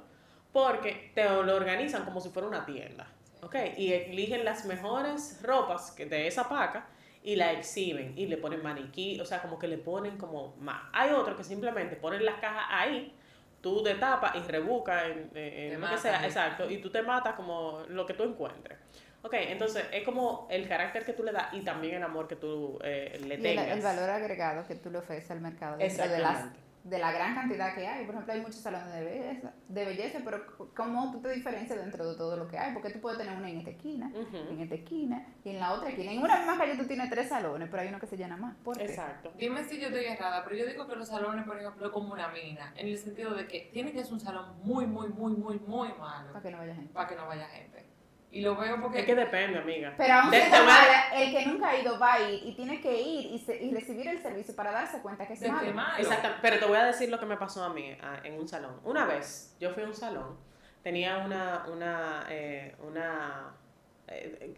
porque 0.52 1.10
te 1.16 1.24
lo 1.24 1.56
organizan 1.56 2.04
como 2.04 2.20
si 2.20 2.28
fuera 2.28 2.46
una 2.46 2.64
tienda, 2.64 3.08
¿ok? 3.42 3.56
Y 3.76 3.92
eligen 3.92 4.44
las 4.44 4.66
mejores 4.66 5.40
ropas 5.42 5.96
de 5.96 6.28
esa 6.28 6.48
paca 6.48 6.86
y 7.24 7.34
la 7.34 7.50
exhiben 7.50 8.16
y 8.16 8.26
le 8.26 8.36
ponen 8.36 8.62
maniquí, 8.62 9.18
o 9.20 9.24
sea, 9.24 9.42
como 9.42 9.58
que 9.58 9.66
le 9.66 9.78
ponen 9.78 10.16
como 10.16 10.54
más. 10.60 10.80
Hay 10.92 11.10
otros 11.10 11.36
que 11.36 11.42
simplemente 11.42 11.96
ponen 11.96 12.24
las 12.24 12.36
cajas 12.36 12.66
ahí, 12.70 13.12
tú 13.62 13.82
te 13.82 13.94
tapas 13.94 14.34
y 14.36 14.40
rebucas 14.40 15.04
en, 15.04 15.30
en- 15.34 15.80
lo 15.80 15.88
que 15.88 15.96
sea, 15.96 16.22
¿eh? 16.22 16.26
exacto, 16.26 16.68
y 16.70 16.78
tú 16.78 16.90
te 16.90 17.00
matas 17.02 17.34
como 17.34 17.84
lo 17.88 18.04
que 18.04 18.12
tú 18.14 18.24
encuentres. 18.24 18.78
Ok, 19.24 19.34
entonces 19.34 19.84
es 19.92 20.02
como 20.02 20.48
el 20.50 20.68
carácter 20.68 21.04
que 21.04 21.12
tú 21.12 21.22
le 21.22 21.30
das 21.30 21.54
y 21.54 21.60
también 21.60 21.94
el 21.94 22.02
amor 22.02 22.26
que 22.26 22.34
tú 22.34 22.78
eh, 22.82 23.20
le 23.24 23.36
el, 23.36 23.42
tengas. 23.42 23.68
el 23.68 23.80
valor 23.80 24.10
agregado 24.10 24.66
que 24.66 24.74
tú 24.74 24.90
le 24.90 24.98
ofreces 24.98 25.30
al 25.30 25.40
mercado 25.40 25.76
dentro 25.78 26.08
de, 26.08 26.18
las. 26.18 26.46
De 26.84 26.98
la 26.98 27.12
gran 27.12 27.34
cantidad 27.34 27.74
que 27.74 27.86
hay. 27.86 28.04
Por 28.04 28.14
ejemplo, 28.14 28.32
hay 28.34 28.40
muchos 28.40 28.56
salones 28.56 28.92
de 28.92 29.04
belleza, 29.04 29.52
de 29.68 29.84
belleza 29.84 30.18
pero 30.24 30.44
¿cómo 30.74 31.12
tú 31.12 31.20
te 31.20 31.30
diferencias 31.30 31.78
dentro 31.78 32.08
de 32.08 32.16
todo 32.16 32.36
lo 32.36 32.48
que 32.48 32.58
hay? 32.58 32.72
Porque 32.72 32.90
tú 32.90 33.00
puedes 33.00 33.18
tener 33.18 33.36
una 33.36 33.48
en 33.48 33.58
esta 33.58 33.70
esquina, 33.70 34.10
en 34.14 34.60
esta 34.60 34.74
esquina 34.74 35.26
y 35.44 35.50
en 35.50 35.60
la 35.60 35.72
otra 35.72 35.90
esquina. 35.90 36.12
En 36.12 36.22
una 36.22 36.38
misma 36.38 36.58
calle 36.58 36.76
tú 36.76 36.84
tienes 36.86 37.08
tres 37.08 37.28
salones, 37.28 37.68
pero 37.70 37.82
hay 37.82 37.88
uno 37.88 38.00
que 38.00 38.06
se 38.06 38.16
llena 38.16 38.36
más. 38.36 38.56
¿Por 38.64 38.76
qué? 38.76 38.84
Exacto. 38.84 39.32
Dime 39.38 39.64
si 39.64 39.78
yo 39.80 39.88
estoy 39.88 40.04
errada, 40.06 40.42
pero 40.44 40.56
yo 40.56 40.66
digo 40.66 40.86
que 40.88 40.96
los 40.96 41.08
salones, 41.08 41.44
por 41.44 41.56
ejemplo, 41.58 41.86
es 41.86 41.92
como 41.92 42.12
una 42.12 42.28
mina, 42.28 42.72
en 42.76 42.88
el 42.88 42.98
sentido 42.98 43.34
de 43.34 43.46
que 43.46 43.70
tiene 43.72 43.92
que 43.92 44.02
ser 44.02 44.12
un 44.12 44.20
salón 44.20 44.46
muy, 44.64 44.86
muy, 44.86 45.08
muy, 45.08 45.32
muy, 45.32 45.58
muy 45.60 45.88
malo 45.98 46.32
Para 46.32 46.42
que 46.42 46.50
no 46.50 46.58
vaya 46.58 46.74
gente. 46.74 46.92
para 46.92 47.08
que 47.08 47.14
no 47.16 47.26
vaya 47.26 47.46
gente. 47.46 47.91
Y 48.34 48.40
lo 48.40 48.56
veo 48.56 48.80
porque... 48.80 49.00
Es 49.00 49.04
que 49.04 49.14
depende, 49.14 49.58
amiga. 49.58 49.92
Pero 49.96 50.14
aún 50.14 50.30
siendo 50.30 50.56
a- 50.56 50.62
mala, 50.64 51.08
el 51.14 51.30
que 51.30 51.46
nunca 51.46 51.68
ha 51.68 51.76
ido 51.78 51.98
va 51.98 52.14
a 52.14 52.30
ir 52.30 52.40
y 52.46 52.54
tiene 52.54 52.80
que 52.80 52.98
ir 53.00 53.26
y, 53.34 53.38
se- 53.38 53.62
y 53.62 53.70
recibir 53.74 54.08
el 54.08 54.22
servicio 54.22 54.56
para 54.56 54.72
darse 54.72 55.02
cuenta 55.02 55.26
que 55.26 55.34
es 55.34 55.40
que 55.40 55.48
malo. 55.52 55.72
malo. 55.74 55.98
Exacto, 56.02 56.28
pero 56.40 56.58
te 56.58 56.64
voy 56.64 56.78
a 56.78 56.84
decir 56.86 57.10
lo 57.10 57.20
que 57.20 57.26
me 57.26 57.36
pasó 57.36 57.62
a 57.62 57.68
mí 57.68 57.94
ah, 58.02 58.20
en 58.24 58.34
un 58.40 58.48
salón. 58.48 58.80
Una 58.84 59.04
vez 59.04 59.54
yo 59.60 59.70
fui 59.74 59.82
a 59.82 59.86
un 59.86 59.94
salón, 59.94 60.38
tenía 60.82 61.18
una, 61.18 61.66
una, 61.70 62.24
eh, 62.30 62.74
una, 62.82 63.52
eh, 64.08 64.54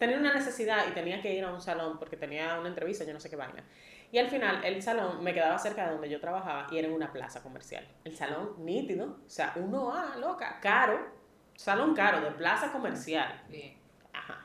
tenía 0.00 0.18
una 0.18 0.34
necesidad 0.34 0.84
y 0.88 0.90
tenía 0.90 1.22
que 1.22 1.32
ir 1.32 1.44
a 1.44 1.52
un 1.52 1.60
salón 1.60 2.00
porque 2.00 2.16
tenía 2.16 2.58
una 2.58 2.70
entrevista, 2.70 3.04
yo 3.04 3.12
no 3.12 3.20
sé 3.20 3.30
qué 3.30 3.36
vaina. 3.36 3.62
Y 4.10 4.18
al 4.18 4.26
final 4.28 4.64
el 4.64 4.82
salón 4.82 5.22
me 5.22 5.32
quedaba 5.32 5.56
cerca 5.60 5.86
de 5.86 5.92
donde 5.92 6.10
yo 6.10 6.20
trabajaba 6.20 6.66
y 6.72 6.76
era 6.78 6.88
en 6.88 6.92
una 6.92 7.12
plaza 7.12 7.40
comercial. 7.40 7.86
El 8.04 8.16
salón 8.16 8.56
nítido, 8.58 9.18
o 9.24 9.30
sea, 9.30 9.52
uno 9.56 9.94
a 9.94 10.16
loca, 10.16 10.58
caro, 10.60 11.21
salón 11.62 11.94
caro 11.94 12.20
de 12.20 12.30
plaza 12.32 12.72
comercial. 12.72 13.40
Bien. 13.48 13.74
Ajá. 14.12 14.38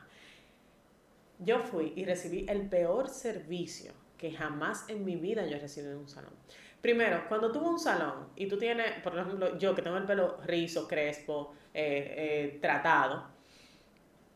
Yo 1.40 1.60
fui 1.60 1.92
y 1.96 2.04
recibí 2.04 2.46
el 2.48 2.68
peor 2.68 3.08
servicio 3.08 3.92
que 4.16 4.32
jamás 4.32 4.88
en 4.88 5.04
mi 5.04 5.16
vida 5.16 5.46
yo 5.46 5.56
he 5.56 5.60
recibido 5.60 5.92
en 5.92 5.98
un 5.98 6.08
salón. 6.08 6.32
Primero, 6.80 7.24
cuando 7.28 7.50
tú 7.52 7.58
vas 7.60 7.68
a 7.68 7.70
un 7.72 7.78
salón 7.80 8.28
y 8.36 8.46
tú 8.48 8.56
tienes, 8.58 9.00
por 9.02 9.16
ejemplo, 9.18 9.58
yo 9.58 9.74
que 9.74 9.82
tengo 9.82 9.96
el 9.96 10.04
pelo 10.04 10.38
rizo, 10.44 10.86
crespo, 10.86 11.54
eh, 11.74 12.14
eh, 12.54 12.58
tratado, 12.60 13.26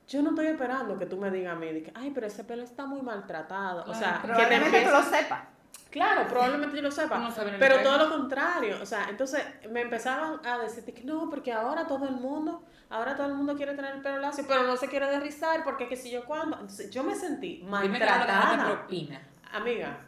yo 0.09 0.23
no 0.23 0.31
estoy 0.31 0.47
esperando 0.47 0.99
que 0.99 1.07
tú 1.07 1.17
me 1.17 1.31
digas 1.31 1.53
a 1.57 1.59
mí, 1.59 1.67
que, 1.83 1.93
ay, 1.95 2.11
pero 2.13 2.27
ese 2.27 2.45
pelo 2.45 2.63
está 2.63 2.85
muy 2.85 3.01
maltratado. 3.01 3.85
o 3.91 3.95
sea, 3.95 4.21
que 4.23 4.45
te 4.47 4.55
empieces- 4.57 4.91
lo 4.93 5.03
sepas. 5.03 5.45
Claro, 5.93 6.27
probablemente 6.27 6.75
yo 6.75 6.83
lo 6.83 6.91
sepa. 6.91 7.29
El 7.29 7.59
Pero 7.59 7.83
todo 7.83 7.99
lo 7.99 8.09
contrario, 8.09 8.79
o 8.81 8.87
sea, 8.87 9.09
entonces 9.11 9.45
me 9.71 9.83
empezaban 9.83 10.41
a 10.45 10.59
decir 10.59 10.83
que 10.85 11.05
no, 11.05 11.29
porque 11.29 11.53
ahora 11.53 11.87
todo 11.87 12.07
el 12.09 12.15
mundo, 12.15 12.65
ahora 12.89 13.15
todo 13.15 13.27
el 13.27 13.35
mundo 13.35 13.55
quiere 13.55 13.75
tener 13.75 13.97
el 13.97 14.01
pelo 14.01 14.19
lacio, 14.19 14.45
pero 14.49 14.63
no 14.63 14.77
se 14.79 14.89
quiere 14.89 15.07
derrizar 15.07 15.63
porque 15.65 15.89
qué 15.89 15.97
sé 15.97 16.11
yo 16.11 16.25
cuándo. 16.25 16.57
Entonces 16.57 16.91
yo 16.91 17.05
me 17.05 17.15
sentí 17.15 17.57
Dime 17.57 17.71
no 17.71 17.89
maltratada. 17.91 18.65
propina. 18.65 19.21
Amiga, 19.53 19.99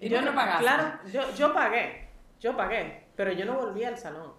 ¿Y 0.00 0.08
yo 0.08 0.22
no 0.22 0.34
pagaste? 0.34 0.64
Claro, 0.64 0.98
yo, 1.12 1.34
yo 1.36 1.52
pagué, 1.52 2.08
yo 2.40 2.56
pagué, 2.56 3.06
pero 3.14 3.32
yo 3.32 3.44
no 3.44 3.54
volví 3.54 3.84
al 3.84 3.98
salón. 3.98 4.32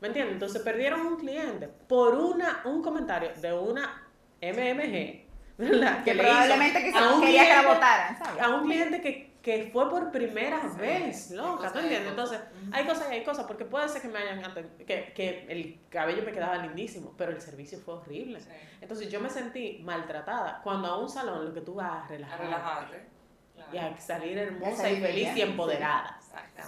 ¿Me 0.00 0.08
entiendes? 0.08 0.34
Entonces 0.34 0.62
perdieron 0.62 1.00
un 1.04 1.16
cliente 1.16 1.68
por 1.68 2.14
una, 2.14 2.62
un 2.64 2.80
comentario 2.82 3.32
de 3.36 3.52
una 3.52 4.08
MMG, 4.40 5.26
¿verdad? 5.58 6.04
Que 6.04 6.14
probablemente 6.14 6.84
que 6.84 6.96
a 6.96 7.12
un 7.12 7.20
quería 7.20 7.44
que 7.44 7.62
la 7.62 7.74
votaran, 7.74 8.16
¿sabes? 8.18 8.42
a 8.42 8.48
un 8.48 8.64
cliente 8.64 9.02
que, 9.02 9.29
que 9.42 9.70
fue 9.72 9.88
por 9.88 10.10
primera 10.10 10.60
Sí, 10.74 10.78
vez, 10.80 11.30
loca, 11.30 11.72
¿tú 11.72 11.78
entiendes? 11.78 12.10
Entonces, 12.10 12.40
hay 12.72 12.84
cosas 12.86 13.08
y 13.10 13.14
hay 13.14 13.24
cosas, 13.24 13.46
porque 13.46 13.64
puede 13.64 13.88
ser 13.88 14.02
que 14.02 14.08
me 14.08 14.18
hayan 14.18 14.42
que, 14.86 15.12
que 15.14 15.46
el 15.48 15.80
cabello 15.88 16.22
me 16.22 16.32
quedaba 16.32 16.58
lindísimo, 16.58 17.14
pero 17.16 17.32
el 17.32 17.40
servicio 17.40 17.78
fue 17.78 17.94
horrible. 17.94 18.40
Sí. 18.40 18.50
Entonces 18.82 19.10
yo 19.10 19.18
me 19.20 19.30
sentí 19.30 19.80
maltratada 19.82 20.60
cuando 20.62 20.88
a 20.88 20.98
un 20.98 21.08
salón 21.08 21.44
lo 21.46 21.54
que 21.54 21.62
tú 21.62 21.74
vas 21.74 21.90
a 21.90 22.04
A 22.04 22.08
relajar 22.08 22.40
relajarte. 22.40 23.20
Claro. 23.54 23.70
y 23.74 23.78
a 23.78 23.96
salir 23.98 24.38
a 24.38 24.42
hermosa 24.42 24.90
y 24.90 24.96
feliz 25.00 25.28
y 25.36 25.42
empoderada. 25.42 26.18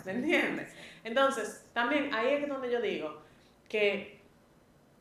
¿Me 0.04 0.12
entiendes? 0.12 0.72
Entonces, 1.04 1.66
también 1.72 2.12
ahí 2.14 2.34
es 2.34 2.48
donde 2.48 2.70
yo 2.70 2.80
digo 2.80 3.22
que 3.68 4.20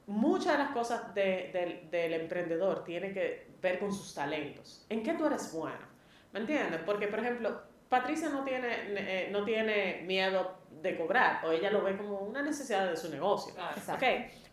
muchas 0.08 0.54
de 0.54 0.58
las 0.60 0.72
cosas 0.72 1.14
de- 1.14 1.50
del- 1.54 1.90
del 1.90 2.14
emprendedor 2.22 2.84
tienen 2.84 3.14
que 3.14 3.48
ver 3.62 3.80
con 3.80 3.94
sus 3.94 4.14
talentos. 4.14 4.86
¿En 4.90 5.04
qué 5.04 5.14
tú 5.14 5.26
eres 5.26 5.52
bueno? 5.54 5.91
¿Me 6.32 6.40
entiendes? 6.40 6.82
Porque, 6.86 7.08
por 7.08 7.20
ejemplo, 7.20 7.62
Patricia 7.90 8.30
no 8.30 8.44
tiene, 8.44 8.68
eh, 8.96 9.30
no 9.32 9.44
tiene 9.44 10.04
miedo 10.06 10.60
de 10.82 10.98
cobrar 10.98 11.46
o 11.46 11.52
ella 11.52 11.70
lo 11.70 11.84
ve 11.84 11.98
como 11.98 12.20
una 12.20 12.42
necesidad 12.42 12.90
de 12.90 12.96
su 12.96 13.10
negocio. 13.10 13.54
Claro. 13.54 13.76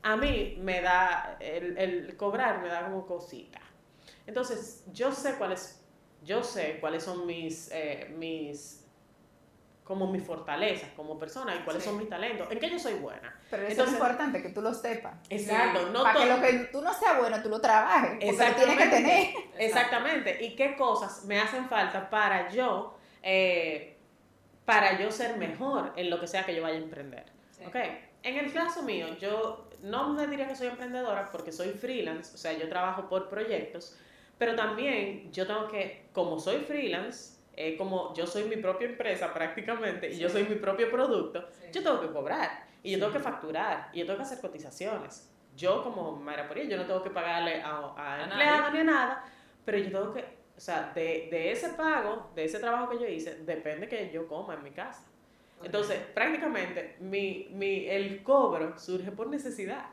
A 0.03 0.17
mí 0.17 0.59
me 0.61 0.81
da, 0.81 1.37
el, 1.41 1.77
el 1.79 2.17
cobrar 2.17 2.61
me 2.61 2.69
da 2.69 2.85
como 2.85 3.07
cosita. 3.07 3.61
Entonces, 4.27 4.85
yo 4.93 5.13
sé 5.13 5.35
cuáles, 5.37 5.83
yo 6.23 6.43
sé 6.43 6.79
cuáles 6.81 7.03
son 7.03 7.27
mis, 7.27 7.71
eh, 7.73 8.13
mis, 8.17 8.78
como 9.89 10.07
mis 10.13 10.23
fortalezas 10.23 10.91
como 10.95 11.19
persona 11.19 11.57
y 11.57 11.61
cuáles 11.61 11.83
Sí. 11.83 11.89
son 11.89 11.99
mis 11.99 12.09
talentos, 12.09 12.47
en 12.53 12.61
qué 12.61 12.69
yo 12.71 12.79
soy 12.79 12.95
buena. 12.95 13.35
Pero 13.51 13.63
eso 13.63 13.73
Entonces- 13.73 13.95
es 13.95 14.01
importante 14.01 14.43
que 14.43 14.51
tú 14.51 14.61
lo 14.61 14.75
sepas. 14.75 15.15
Exacto, 15.31 15.89
no 15.91 16.03
para 16.05 16.21
que 16.21 16.27
lo 16.27 16.41
que 16.43 16.53
tú 16.71 16.83
no 16.83 16.93
sea 16.93 17.19
bueno, 17.19 17.43
tú 17.43 17.49
lo 17.49 17.61
trabajes. 17.61 18.11
Porque 18.11 18.27
lo 18.27 18.37
tienes 18.37 18.57
que 18.77 18.85
Exactamente. 18.85 18.97
tener. 18.97 19.35
Exactamente. 19.59 20.45
¿Y 20.45 20.55
qué 20.55 20.77
cosas 20.77 21.25
me 21.25 21.41
hacen 21.41 21.69
falta 21.69 22.11
para 22.11 22.51
yo, 22.51 22.97
eh, 23.23 23.97
para 24.67 25.01
yo 25.01 25.11
ser 25.11 25.37
mejor 25.39 25.93
en 25.97 26.11
lo 26.11 26.21
que 26.21 26.27
sea 26.27 26.45
que 26.45 26.55
yo 26.55 26.63
vaya 26.63 26.77
a 26.77 26.83
emprender? 26.83 27.25
Sí. 27.51 27.65
Ok, 27.67 27.75
en 28.23 28.37
el 28.37 28.53
caso 28.53 28.83
mío, 28.83 29.07
yo 29.19 29.69
no 29.83 30.11
me 30.11 30.27
diría 30.27 30.47
que 30.47 30.55
soy 30.55 30.67
emprendedora 30.67 31.31
porque 31.33 31.51
soy 31.51 31.71
freelance, 31.71 32.35
o 32.35 32.39
sea, 32.39 32.53
yo 32.53 32.69
trabajo 32.69 33.09
por 33.09 33.29
proyectos, 33.31 33.97
pero 34.37 34.55
también 34.55 35.33
yo 35.33 35.47
tengo 35.47 35.67
que, 35.69 36.09
como 36.13 36.39
soy 36.39 36.59
freelance, 36.59 37.38
eh, 37.61 37.77
como 37.77 38.15
yo 38.15 38.25
soy 38.25 38.45
mi 38.45 38.55
propia 38.57 38.87
empresa 38.89 39.35
prácticamente 39.35 40.09
y 40.09 40.17
yo 40.17 40.29
soy 40.29 40.45
mi 40.45 40.55
propio 40.55 40.89
producto, 40.93 41.45
Sí. 41.51 41.67
yo 41.73 41.83
tengo 41.83 42.01
que 42.01 42.13
cobrar 42.13 42.67
y 42.85 42.93
yo 42.93 43.01
tengo 43.01 43.13
que 43.13 43.19
facturar 43.19 43.91
y 43.93 43.99
yo 43.99 44.07
tengo 44.07 44.19
que 44.19 44.23
hacer 44.23 44.41
cotizaciones. 44.41 45.29
Yo 45.57 45.83
como 45.83 46.13
Mayra 46.13 46.47
Poría, 46.47 46.65
yo 46.65 46.77
no 46.77 46.87
tengo 46.87 47.03
que 47.03 47.11
pagarle 47.11 47.61
a, 47.65 48.23
empleados 48.23 48.73
ni 48.73 48.79
a 48.79 48.85
nada, 48.85 49.25
pero 49.65 49.77
yo 49.79 49.91
tengo 49.91 50.15
que, 50.15 50.21
o 50.57 50.61
sea, 50.61 50.93
de, 50.95 51.27
de 51.33 51.51
ese 51.51 51.71
pago, 51.71 52.31
de 52.37 52.45
ese 52.45 52.61
trabajo 52.61 52.91
que 52.91 53.01
yo 53.01 53.07
hice, 53.09 53.35
depende 53.45 53.89
que 53.89 54.11
yo 54.13 54.29
coma 54.29 54.55
en 54.55 54.63
mi 54.63 54.71
casa. 54.71 55.05
Entonces, 55.61 55.99
prácticamente, 56.15 56.95
mi, 57.01 57.49
mi, 57.51 57.89
el 57.89 58.23
cobro 58.23 58.79
surge 58.79 59.11
por 59.11 59.27
necesidad. 59.27 59.87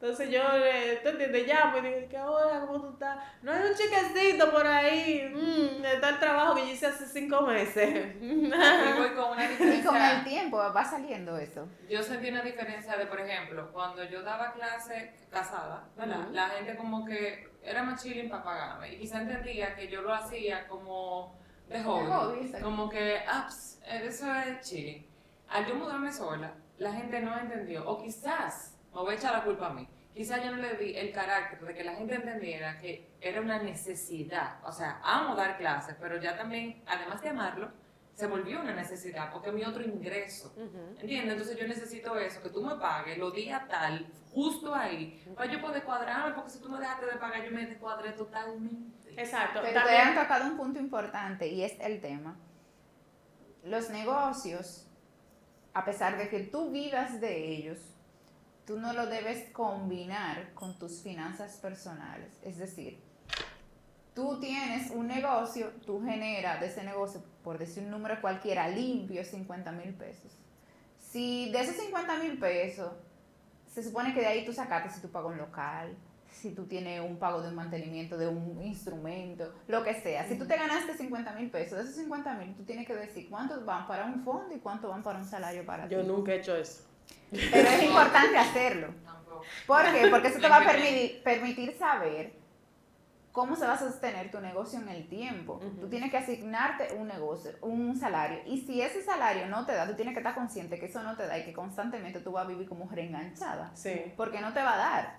Entonces 0.00 0.30
yo, 0.30 0.40
eh, 0.54 1.00
¿tú 1.02 1.08
entiendes? 1.08 1.48
Llamo 1.48 1.78
y 1.78 1.80
digo, 1.80 2.08
¿qué 2.08 2.16
ahora? 2.18 2.60
¿Cómo 2.60 2.80
tú 2.80 2.90
estás? 2.92 3.18
No 3.42 3.50
hay 3.50 3.62
un 3.68 3.74
chequecito 3.74 4.48
por 4.52 4.64
ahí. 4.64 5.28
Mm, 5.34 5.84
está 5.84 6.10
el 6.10 6.20
trabajo 6.20 6.54
que 6.54 6.66
yo 6.66 6.72
hice 6.72 6.86
hace 6.86 7.04
cinco 7.04 7.40
meses. 7.42 8.14
Y 8.20 8.48
voy 8.96 9.10
con 9.16 9.32
una 9.32 9.50
Y 9.74 9.82
con 9.82 9.96
el 9.96 10.22
tiempo 10.22 10.58
va 10.58 10.84
saliendo 10.84 11.36
eso. 11.36 11.66
Yo 11.90 12.00
sentí 12.00 12.28
una 12.28 12.42
diferencia 12.42 12.96
de, 12.96 13.06
por 13.06 13.20
ejemplo, 13.20 13.72
cuando 13.72 14.04
yo 14.04 14.22
daba 14.22 14.52
clase 14.52 15.14
casada, 15.30 15.88
¿verdad? 15.96 16.28
La 16.30 16.48
gente 16.50 16.76
como 16.76 17.04
que 17.04 17.48
era 17.64 17.82
más 17.82 18.00
chilling 18.00 18.30
para 18.30 18.44
pagarme. 18.44 18.94
Y 18.94 18.98
quizá 19.00 19.22
entendía 19.22 19.74
que 19.74 19.88
yo 19.88 20.02
lo 20.02 20.14
hacía 20.14 20.68
como 20.68 21.36
de 21.68 21.82
hobby. 21.82 22.06
hobby, 22.06 22.52
como 22.62 22.88
que, 22.88 23.18
ah, 23.26 23.48
eso 23.84 24.32
es 24.32 24.60
chilling. 24.60 25.04
Al 25.48 25.66
yo 25.66 25.74
mudarme 25.74 26.12
sola, 26.12 26.54
la 26.78 26.92
gente 26.92 27.18
no 27.18 27.36
entendió. 27.36 27.84
O 27.88 28.00
quizás, 28.00 28.77
me 28.98 29.04
voy 29.04 29.14
a 29.14 29.16
echar 29.18 29.32
la 29.32 29.44
culpa 29.44 29.68
a 29.68 29.70
mí. 29.74 29.88
Quizás 30.14 30.42
yo 30.44 30.50
no 30.50 30.56
le 30.56 30.74
di 30.76 30.96
el 30.96 31.12
carácter 31.12 31.60
de 31.60 31.74
que 31.74 31.84
la 31.84 31.94
gente 31.94 32.14
entendiera 32.16 32.80
que 32.80 33.12
era 33.20 33.40
una 33.40 33.62
necesidad. 33.62 34.58
O 34.64 34.72
sea, 34.72 35.00
amo 35.04 35.36
dar 35.36 35.56
clases, 35.56 35.94
pero 36.00 36.20
ya 36.20 36.36
también, 36.36 36.82
además 36.86 37.22
de 37.22 37.28
amarlo, 37.28 37.70
se 38.14 38.26
volvió 38.26 38.60
una 38.60 38.74
necesidad 38.74 39.30
porque 39.32 39.50
es 39.50 39.54
mi 39.54 39.62
otro 39.62 39.84
ingreso. 39.84 40.52
¿Entiendes? 40.98 41.32
Entonces 41.34 41.56
yo 41.56 41.68
necesito 41.68 42.18
eso, 42.18 42.42
que 42.42 42.48
tú 42.48 42.62
me 42.62 42.74
pagues 42.74 43.16
los 43.16 43.32
días 43.32 43.68
tal, 43.68 44.10
justo 44.32 44.74
ahí, 44.74 45.22
para 45.36 45.52
yo 45.52 45.60
poder 45.60 45.84
cuadrarme, 45.84 46.34
porque 46.34 46.50
si 46.50 46.60
tú 46.60 46.68
me 46.68 46.80
dejaste 46.80 47.06
de 47.06 47.12
pagar, 47.12 47.44
yo 47.44 47.52
me 47.52 47.66
descuadré 47.66 48.10
totalmente. 48.12 49.12
Exacto. 49.16 49.60
Pero 49.62 49.68
te 49.68 49.74
También- 49.74 50.00
han 50.08 50.14
tocado 50.16 50.46
un 50.46 50.56
punto 50.56 50.80
importante 50.80 51.46
y 51.46 51.62
es 51.62 51.78
el 51.78 52.00
tema. 52.00 52.36
Los 53.62 53.90
negocios, 53.90 54.88
a 55.74 55.84
pesar 55.84 56.18
de 56.18 56.28
que 56.28 56.40
tú 56.40 56.70
vivas 56.72 57.20
de 57.20 57.52
ellos, 57.54 57.78
tú 58.68 58.78
no 58.78 58.92
lo 58.92 59.06
debes 59.06 59.50
combinar 59.52 60.52
con 60.52 60.78
tus 60.78 61.00
finanzas 61.00 61.56
personales. 61.56 62.38
Es 62.42 62.58
decir, 62.58 63.00
tú 64.14 64.38
tienes 64.40 64.90
un 64.90 65.06
negocio, 65.06 65.70
tú 65.86 66.04
generas 66.04 66.60
de 66.60 66.66
ese 66.66 66.84
negocio, 66.84 67.22
por 67.42 67.56
decir 67.56 67.82
un 67.84 67.90
número 67.90 68.20
cualquiera, 68.20 68.68
limpio, 68.68 69.24
50 69.24 69.72
mil 69.72 69.94
pesos. 69.94 70.38
Si 70.98 71.50
de 71.50 71.60
esos 71.60 71.76
50 71.76 72.18
mil 72.18 72.38
pesos, 72.38 72.92
se 73.72 73.82
supone 73.82 74.12
que 74.12 74.20
de 74.20 74.26
ahí 74.26 74.44
tú 74.44 74.52
sacaste 74.52 74.90
si 74.90 75.00
tú 75.00 75.08
pagas 75.08 75.32
un 75.32 75.38
local, 75.38 75.96
si 76.30 76.50
tú 76.50 76.66
tienes 76.66 77.00
un 77.00 77.16
pago 77.16 77.40
de 77.40 77.48
un 77.48 77.54
mantenimiento 77.54 78.18
de 78.18 78.28
un 78.28 78.62
instrumento, 78.62 79.50
lo 79.66 79.82
que 79.82 79.94
sea. 79.94 80.28
Si 80.28 80.36
tú 80.36 80.46
te 80.46 80.58
ganaste 80.58 80.94
50 80.94 81.32
mil 81.32 81.50
pesos, 81.50 81.78
de 81.78 81.84
esos 81.84 81.96
50 81.96 82.34
mil, 82.34 82.54
tú 82.54 82.64
tienes 82.64 82.86
que 82.86 82.94
decir 82.94 83.30
cuántos 83.30 83.64
van 83.64 83.86
para 83.86 84.04
un 84.04 84.22
fondo 84.22 84.54
y 84.54 84.58
cuántos 84.58 84.90
van 84.90 85.02
para 85.02 85.18
un 85.20 85.24
salario 85.24 85.64
para 85.64 85.88
Yo 85.88 86.02
ti. 86.02 86.06
nunca 86.06 86.32
he 86.32 86.36
hecho 86.40 86.54
eso. 86.54 86.87
Pero 87.30 87.68
es 87.68 87.82
importante 87.82 88.38
hacerlo. 88.38 88.88
¿Por 89.66 89.84
qué? 89.92 90.08
Porque 90.08 90.28
eso 90.28 90.40
te 90.40 90.48
va 90.48 90.58
a 90.58 90.64
permitir, 90.64 91.22
permitir 91.22 91.76
saber 91.78 92.32
cómo 93.32 93.54
se 93.54 93.66
va 93.66 93.74
a 93.74 93.78
sostener 93.78 94.30
tu 94.30 94.40
negocio 94.40 94.80
en 94.80 94.88
el 94.88 95.08
tiempo. 95.08 95.54
Ujú. 95.54 95.82
Tú 95.82 95.88
tienes 95.88 96.10
que 96.10 96.16
asignarte 96.16 96.94
un 96.94 97.06
negocio, 97.06 97.52
un 97.62 97.96
salario. 97.96 98.40
Y 98.46 98.62
si 98.62 98.82
ese 98.82 99.02
salario 99.02 99.46
no 99.46 99.64
te 99.64 99.74
da, 99.74 99.86
tú 99.86 99.94
tienes 99.94 100.14
que 100.14 100.20
estar 100.20 100.34
consciente 100.34 100.78
que 100.78 100.86
eso 100.86 101.02
no 101.02 101.16
te 101.16 101.26
da 101.26 101.38
y 101.38 101.44
que 101.44 101.52
constantemente 101.52 102.20
tú 102.20 102.32
vas 102.32 102.46
a 102.46 102.48
vivir 102.48 102.68
como 102.68 102.88
reenganchada. 102.90 103.70
Sí. 103.74 104.12
Porque 104.16 104.40
no 104.40 104.52
te 104.52 104.62
va 104.62 104.74
a 104.74 104.76
dar. 104.76 105.16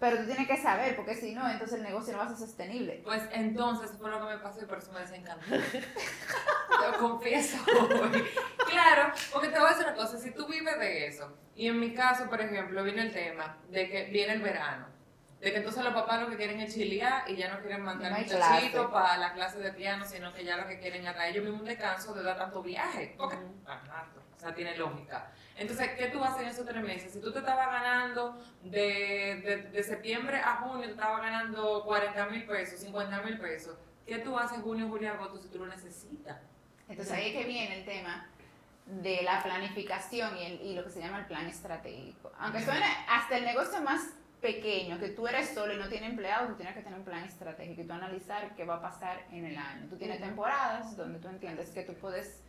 Pero 0.00 0.16
tú 0.16 0.24
tienes 0.24 0.48
que 0.48 0.56
saber, 0.56 0.96
porque 0.96 1.14
si 1.14 1.34
no, 1.34 1.46
entonces 1.48 1.76
el 1.76 1.84
negocio 1.84 2.14
no 2.14 2.20
va 2.20 2.24
a 2.24 2.28
ser 2.28 2.38
sostenible. 2.38 3.02
Pues 3.04 3.22
entonces 3.32 3.92
fue 3.98 4.10
lo 4.10 4.18
que 4.18 4.34
me 4.34 4.38
pasó 4.38 4.62
y 4.62 4.64
por 4.64 4.78
eso 4.78 4.90
me 4.92 5.00
desencantó. 5.00 5.44
Lo 5.50 6.98
confieso 6.98 7.58
hoy. 7.66 8.24
Claro, 8.66 9.12
porque 9.30 9.48
te 9.48 9.58
voy 9.58 9.68
a 9.68 9.70
decir 9.72 9.86
una 9.86 9.94
cosa, 9.94 10.16
si 10.16 10.30
tú 10.30 10.46
vives 10.46 10.78
de 10.78 11.06
eso, 11.06 11.36
y 11.54 11.66
en 11.66 11.78
mi 11.78 11.92
caso, 11.92 12.30
por 12.30 12.40
ejemplo, 12.40 12.82
viene 12.82 13.02
el 13.02 13.12
tema 13.12 13.58
de 13.68 13.90
que 13.90 14.04
viene 14.04 14.32
el 14.32 14.40
verano, 14.40 14.86
de 15.38 15.50
que 15.50 15.58
entonces 15.58 15.84
los 15.84 15.92
papás 15.92 16.22
lo 16.22 16.30
que 16.30 16.36
quieren 16.38 16.58
es 16.60 16.72
chilear 16.72 17.30
y 17.30 17.36
ya 17.36 17.52
no 17.52 17.60
quieren 17.60 17.82
mandar 17.82 18.12
No 18.12 18.18
muchachitos 18.18 18.90
para 18.90 19.18
la 19.18 19.34
clase 19.34 19.58
de 19.58 19.72
piano, 19.74 20.06
sino 20.06 20.32
que 20.32 20.44
ya 20.44 20.56
lo 20.56 20.66
que 20.66 20.78
quieren 20.78 21.06
es 21.06 21.14
a 21.14 21.28
ellos 21.28 21.44
mismos 21.44 21.60
un 21.60 21.66
descanso 21.66 22.14
de 22.14 22.22
dar 22.22 22.38
tanto 22.38 22.62
viaje, 22.62 23.14
porque 23.18 23.36
o 23.36 24.40
sea, 24.40 24.54
tiene 24.54 24.74
lógica. 24.78 25.30
Entonces, 25.60 25.90
¿qué 25.96 26.06
tú 26.08 26.24
haces 26.24 26.42
en 26.42 26.48
esos 26.48 26.66
tres 26.66 26.82
meses? 26.82 27.12
Si 27.12 27.20
tú 27.20 27.32
te 27.32 27.38
estabas 27.40 27.66
ganando 27.70 28.42
de, 28.64 29.40
de, 29.44 29.56
de 29.70 29.82
septiembre 29.82 30.38
a 30.38 30.56
junio, 30.56 30.86
te 30.86 30.92
estabas 30.92 31.20
ganando 31.20 31.84
40 31.84 32.26
mil 32.26 32.44
pesos, 32.46 32.80
50 32.80 33.20
mil 33.22 33.38
pesos, 33.38 33.76
¿qué 34.06 34.18
tú 34.18 34.38
haces 34.38 34.60
junio, 34.62 34.88
julio, 34.88 35.12
agosto 35.12 35.38
si 35.38 35.48
tú 35.48 35.58
lo 35.58 35.66
necesitas? 35.66 36.38
Entonces 36.88 37.12
ahí 37.14 37.28
es 37.28 37.36
que 37.36 37.44
viene 37.44 37.78
el 37.80 37.84
tema 37.84 38.26
de 38.86 39.22
la 39.22 39.42
planificación 39.42 40.36
y, 40.38 40.44
el- 40.46 40.60
y 40.62 40.74
lo 40.74 40.82
que 40.82 40.90
se 40.90 41.00
llama 41.00 41.18
el 41.20 41.26
plan 41.26 41.46
estratégico. 41.46 42.32
Aunque 42.38 42.64
suene 42.64 42.86
hasta 43.08 43.36
el 43.36 43.44
negocio 43.44 43.80
más 43.82 44.02
pequeño, 44.40 44.98
que 44.98 45.10
tú 45.10 45.28
eres 45.28 45.50
solo 45.50 45.74
y 45.74 45.76
no 45.76 45.88
tienes 45.90 46.08
empleados, 46.10 46.48
tú 46.48 46.54
tienes 46.56 46.74
que 46.74 46.80
tener 46.82 46.98
un 46.98 47.04
plan 47.04 47.22
estratégico 47.24 47.82
y 47.82 47.84
tú 47.86 47.92
analizar 47.92 48.54
qué 48.56 48.64
va 48.64 48.76
a 48.76 48.80
pasar 48.80 49.26
en 49.30 49.44
el 49.44 49.56
año. 49.58 49.86
Tú 49.90 49.96
tienes 49.98 50.18
temporadas 50.20 50.96
donde 50.96 51.18
tú 51.18 51.28
entiendes 51.28 51.68
que 51.70 51.82
tú 51.82 51.92
puedes 51.94 52.42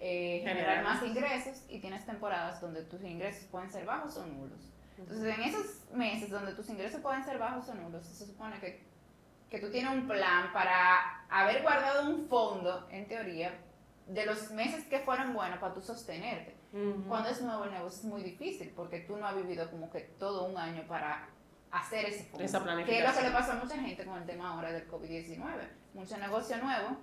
eh, 0.00 0.40
generar 0.40 0.56
Generar 0.56 0.84
más 0.84 1.02
ingresos 1.02 1.62
y 1.68 1.80
tienes 1.80 2.04
temporadas 2.04 2.60
donde 2.60 2.82
tus 2.82 3.02
ingresos 3.02 3.44
pueden 3.46 3.70
ser 3.70 3.84
bajos 3.84 4.16
o 4.16 4.26
nulos. 4.26 4.72
Entonces, 4.98 5.34
en 5.34 5.42
esos 5.42 5.66
meses 5.92 6.30
donde 6.30 6.52
tus 6.54 6.68
ingresos 6.68 7.00
pueden 7.00 7.24
ser 7.24 7.38
bajos 7.38 7.68
o 7.68 7.74
nulos, 7.74 8.06
se 8.06 8.26
supone 8.26 8.58
que, 8.60 8.84
que 9.50 9.58
tú 9.58 9.70
tienes 9.70 9.92
un 9.92 10.06
plan 10.06 10.52
para 10.52 11.24
haber 11.28 11.62
guardado 11.62 12.08
un 12.10 12.28
fondo, 12.28 12.86
en 12.90 13.06
teoría, 13.08 13.52
de 14.06 14.26
los 14.26 14.50
meses 14.50 14.84
que 14.84 15.00
fueron 15.00 15.32
buenos 15.34 15.58
para 15.58 15.74
tú 15.74 15.80
sostenerte. 15.80 16.54
Ujú. 16.72 17.04
Cuando 17.08 17.28
es 17.30 17.40
nuevo 17.40 17.64
el 17.64 17.72
negocio 17.72 18.00
es 18.00 18.04
muy 18.04 18.22
difícil 18.22 18.72
porque 18.74 19.00
tú 19.00 19.16
no 19.16 19.26
has 19.26 19.36
vivido 19.36 19.70
como 19.70 19.90
que 19.90 20.00
todo 20.00 20.44
un 20.46 20.58
año 20.58 20.82
para 20.86 21.28
hacer 21.70 22.04
ese 22.06 22.24
fondo. 22.24 22.44
Esa 22.44 22.58
Que 22.58 22.64
es 22.64 22.64
lo 22.66 22.82
que 22.82 22.84
planificación. 22.84 23.24
le 23.24 23.30
pasó 23.32 23.52
a 23.52 23.54
mucha 23.56 23.76
gente 23.78 24.04
con 24.04 24.18
el 24.18 24.26
tema 24.26 24.50
ahora 24.50 24.70
del 24.72 24.88
COVID-19. 24.88 25.42
Mucho 25.94 26.16
negocio 26.18 26.56
nuevo 26.58 26.96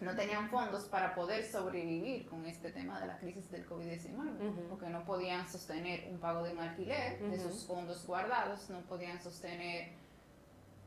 no 0.00 0.14
tenían 0.14 0.50
fondos 0.50 0.84
para 0.84 1.14
poder 1.14 1.44
sobrevivir 1.44 2.26
con 2.26 2.44
este 2.46 2.70
tema 2.70 3.00
de 3.00 3.06
la 3.06 3.18
crisis 3.18 3.50
del 3.50 3.66
COVID-19, 3.66 4.14
Ujú. 4.50 4.68
porque 4.68 4.88
no 4.88 5.04
podían 5.04 5.48
sostener 5.48 6.06
un 6.10 6.18
pago 6.18 6.42
de 6.44 6.52
un 6.52 6.60
alquiler 6.60 7.18
de 7.20 7.38
sus 7.38 7.66
fondos 7.66 8.06
guardados, 8.06 8.68
no 8.68 8.80
podían 8.82 9.20
sostener 9.22 9.92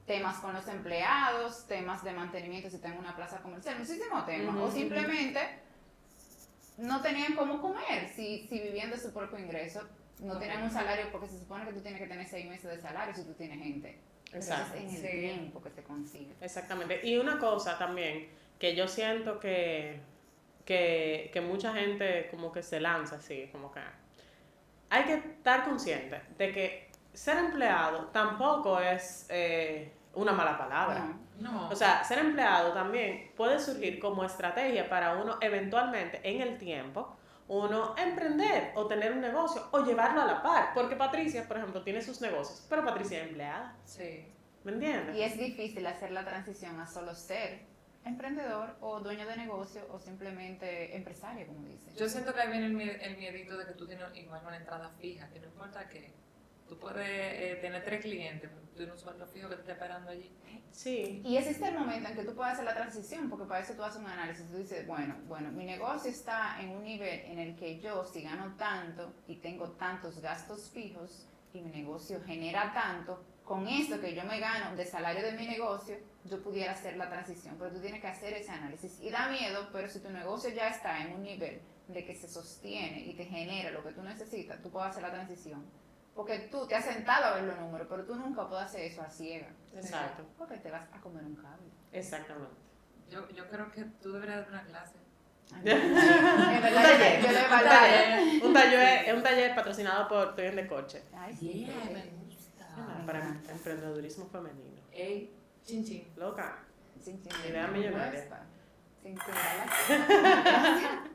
temas 0.05 0.37
con 0.39 0.53
los 0.53 0.67
empleados, 0.67 1.65
temas 1.67 2.03
de 2.03 2.13
mantenimiento 2.13 2.69
si 2.69 2.77
tengo 2.79 2.99
una 2.99 3.15
plaza 3.15 3.39
comercial, 3.41 3.77
muchísimos 3.79 4.25
temas, 4.25 4.55
o 4.55 4.71
simplemente 4.71 5.39
no 6.77 7.01
tenían 7.01 7.35
cómo 7.35 7.61
comer 7.61 8.07
si, 8.15 8.47
si 8.47 8.59
vivían 8.59 8.89
de 8.89 8.97
su 8.99 9.11
propio 9.11 9.37
ingreso, 9.39 9.81
no 10.19 10.37
tenían 10.37 10.63
un 10.63 10.71
salario 10.71 11.11
porque 11.11 11.27
se 11.27 11.39
supone 11.39 11.65
que 11.65 11.73
tú 11.73 11.81
tienes 11.81 11.99
que 12.01 12.07
tener 12.07 12.27
seis 12.27 12.47
meses 12.47 12.69
de 12.71 12.79
salario 12.81 13.13
si 13.15 13.23
tú 13.23 13.33
tienes 13.33 13.59
gente. 13.59 13.99
Exacto. 14.33 14.75
Entonces, 14.77 14.99
en 14.99 15.05
el 15.05 15.11
Sí. 15.11 15.35
tiempo 15.35 15.61
que 15.61 15.69
se 15.71 15.83
consigue. 15.83 16.35
Exactamente. 16.41 17.05
Y 17.07 17.17
una 17.17 17.39
cosa 17.39 17.77
también 17.77 18.29
que 18.59 18.75
yo 18.75 18.87
siento 18.87 19.39
que, 19.39 20.01
que, 20.65 21.29
que 21.33 21.41
mucha 21.41 21.73
gente 21.73 22.27
como 22.29 22.51
que 22.51 22.61
se 22.61 22.79
lanza 22.79 23.15
así, 23.15 23.49
como 23.51 23.71
que 23.71 23.79
hay 24.89 25.03
que 25.03 25.13
estar 25.15 25.65
consciente 25.65 26.21
de 26.37 26.51
que 26.51 26.91
ser 27.13 27.37
empleado 27.37 28.07
tampoco 28.07 28.79
es 28.79 29.25
eh, 29.29 29.91
una 30.13 30.31
mala 30.31 30.57
palabra. 30.57 30.99
No. 30.99 31.29
No. 31.39 31.69
O 31.69 31.75
sea, 31.75 32.03
ser 32.03 32.19
empleado 32.19 32.73
también 32.73 33.31
puede 33.37 33.59
surgir 33.59 33.97
como 33.99 34.25
estrategia 34.25 34.89
para 34.89 35.21
uno 35.21 35.37
eventualmente 35.39 36.19
en 36.23 36.41
el 36.41 36.57
tiempo, 36.57 37.15
uno 37.47 37.95
emprender 37.97 38.73
o 38.75 38.87
tener 38.87 39.13
un 39.13 39.21
negocio 39.21 39.65
o 39.71 39.85
llevarlo 39.85 40.21
a 40.21 40.25
la 40.25 40.43
par. 40.43 40.73
Porque 40.73 40.97
Patricia, 40.97 41.47
por 41.47 41.57
ejemplo, 41.57 41.81
tiene 41.81 42.01
sus 42.01 42.19
negocios, 42.19 42.65
pero 42.69 42.83
Patricia 42.83 43.19
es 43.19 43.29
empleada. 43.29 43.75
sí. 43.85 44.27
¿Me 44.61 44.73
entiendes? 44.73 45.15
Y 45.15 45.21
es 45.21 45.37
difícil 45.37 45.87
hacer 45.87 46.11
la 46.11 46.25
transición 46.25 46.77
a 46.81 46.85
solo 46.85 47.15
ser 47.15 47.61
emprendedor 48.05 48.75
o 48.81 48.99
dueño 48.99 49.27
de 49.27 49.37
negocio 49.37 49.85
o 49.91 49.99
simplemente 49.99 50.95
empresario, 50.95 51.47
como 51.47 51.65
dice. 51.67 51.91
Yo 51.97 52.07
siento 52.09 52.33
que 52.33 52.41
ahí 52.41 52.49
viene 52.49 52.67
el, 52.67 53.01
el 53.01 53.17
miedito 53.17 53.57
de 53.57 53.65
que 53.65 53.73
tú 53.73 53.85
tienes 53.85 54.05
igual 54.15 54.41
una 54.45 54.57
entrada 54.57 54.89
fija, 54.99 55.29
que 55.29 55.39
no 55.39 55.47
importa 55.47 55.87
que 55.89 56.13
tú 56.69 56.77
puedes 56.77 57.07
eh, 57.07 57.57
tener 57.61 57.83
tres 57.83 58.01
clientes, 58.01 58.49
pero 58.49 58.61
tú 58.67 58.75
tienes 58.75 58.93
un 58.93 58.99
sueldo 58.99 59.25
fijo 59.25 59.49
que 59.49 59.55
te 59.55 59.61
está 59.61 59.73
esperando 59.73 60.11
allí. 60.11 60.31
Sí. 60.71 61.21
Y 61.25 61.35
existe 61.35 61.67
el 61.67 61.77
momento 61.77 62.09
en 62.09 62.15
que 62.15 62.23
tú 62.23 62.35
puedes 62.35 62.53
hacer 62.53 62.65
la 62.65 62.75
transición, 62.75 63.29
porque 63.29 63.45
para 63.45 63.61
eso 63.61 63.73
tú 63.73 63.83
haces 63.83 63.99
un 63.99 64.07
análisis. 64.07 64.45
Tú 64.49 64.57
dices, 64.57 64.85
bueno, 64.87 65.15
bueno, 65.27 65.51
mi 65.51 65.65
negocio 65.65 66.11
está 66.11 66.61
en 66.61 66.69
un 66.69 66.83
nivel 66.83 67.21
en 67.25 67.39
el 67.39 67.55
que 67.55 67.79
yo, 67.79 68.05
si 68.05 68.21
gano 68.21 68.55
tanto 68.55 69.13
y 69.27 69.37
tengo 69.37 69.71
tantos 69.71 70.21
gastos 70.21 70.69
fijos 70.69 71.27
y 71.53 71.61
mi 71.61 71.71
negocio 71.71 72.21
genera 72.23 72.71
tanto, 72.71 73.23
con 73.49 73.67
esto 73.67 73.99
que 73.99 74.13
yo 74.13 74.23
me 74.25 74.39
gano 74.39 74.75
de 74.75 74.85
salario 74.85 75.23
de 75.23 75.31
mi 75.31 75.47
negocio, 75.47 75.97
yo 76.23 76.39
pudiera 76.39 76.73
hacer 76.73 76.95
la 76.97 77.09
transición. 77.09 77.55
Pero 77.57 77.71
tú 77.71 77.81
tienes 77.81 77.99
que 77.99 78.05
hacer 78.05 78.33
ese 78.33 78.51
análisis. 78.51 78.99
Y 79.01 79.09
da 79.09 79.27
miedo, 79.27 79.69
pero 79.73 79.89
si 79.89 80.01
tu 80.01 80.11
negocio 80.11 80.51
ya 80.51 80.67
está 80.67 81.01
en 81.01 81.13
un 81.13 81.23
nivel 81.23 81.59
de 81.87 82.05
que 82.05 82.13
se 82.13 82.27
sostiene 82.27 82.99
y 82.99 83.15
te 83.15 83.25
genera 83.25 83.71
lo 83.71 83.83
que 83.83 83.91
tú 83.91 84.03
necesitas, 84.03 84.61
tú 84.61 84.69
puedes 84.69 84.91
hacer 84.91 85.01
la 85.01 85.11
transición. 85.11 85.65
Porque 86.13 86.47
tú 86.51 86.67
te 86.67 86.75
has 86.75 86.85
sentado 86.85 87.25
a 87.25 87.33
ver 87.37 87.45
los 87.45 87.57
números, 87.57 87.87
pero 87.89 88.05
tú 88.05 88.13
nunca 88.13 88.47
puedes 88.47 88.65
hacer 88.65 88.81
eso 88.81 89.01
a 89.01 89.09
ciega. 89.09 89.47
Exacto. 89.73 90.23
Porque 90.37 90.57
te 90.57 90.69
vas 90.69 90.87
a 90.93 91.01
comer 91.01 91.23
un 91.23 91.35
cable. 91.35 91.71
Exactamente. 91.91 92.53
Yo, 93.09 93.27
yo 93.29 93.49
creo 93.49 93.71
que 93.71 93.83
tú 93.99 94.13
deberías 94.13 94.41
dar 94.41 94.49
una 94.49 94.63
clase. 94.65 94.93
En 95.55 96.61
verdad, 96.61 97.19
yo 97.19 97.27
Un 97.27 97.73
taller, 97.73 98.43
un 98.45 98.53
taller, 98.53 99.15
un 99.15 99.23
taller 99.23 99.55
patrocinado 99.55 100.07
por 100.07 100.35
Toyota 100.35 100.55
de 100.55 100.67
Coche. 100.67 101.03
Ay, 101.11 101.35
sí, 101.35 101.65
Yeah, 101.65 102.03
para 103.05 103.39
emprendedurismo 103.49 104.27
femenino. 104.27 104.81
Ey, 104.91 105.33
chin 105.65 105.85
chin. 105.85 106.07
Loca. 106.15 106.59
Sin 106.99 107.21
Idea 107.47 107.67
millonaria. 107.67 108.27
Sin 109.01 109.17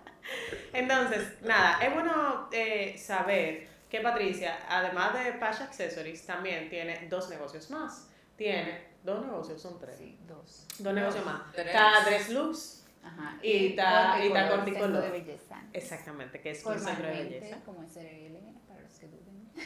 Entonces, 0.73 1.41
nada, 1.43 1.79
es 1.85 1.93
bueno 1.93 2.49
eh, 2.51 2.97
saber 2.99 3.69
que 3.91 4.01
Patricia, 4.01 4.59
además 4.69 5.15
de 5.15 5.33
Pash 5.35 5.63
Accessories, 5.63 6.25
también 6.27 6.69
tiene 6.69 7.07
dos 7.09 7.29
negocios 7.29 7.71
más. 7.71 8.09
Tiene 8.37 8.89
dos 9.05 9.25
negocios, 9.25 9.61
son 9.61 9.79
tres. 9.79 9.97
Sí, 9.99 10.19
dos. 10.27 10.67
Dos 10.79 10.95
negocios 10.95 11.25
más. 11.25 11.43
Tres. 11.53 11.67
Está 11.67 12.05
Dress 12.05 12.31
Looks 12.31 12.85
Ajá. 13.05 13.39
y 13.43 13.67
está 13.69 14.25
y 14.25 14.29
está 14.29 14.49
Corticolor, 14.49 15.03
de 15.03 15.11
belleza. 15.11 15.63
Exactamente, 15.73 16.41
que 16.41 16.51
es 16.51 16.65
un 16.65 16.79
centro 16.79 17.07
de 17.07 17.13
belleza. 17.13 17.61
como 17.65 17.87
SRL, 17.87 18.37
para 18.67 18.81
los 18.81 18.99
que 18.99 19.07
duden. 19.07 19.44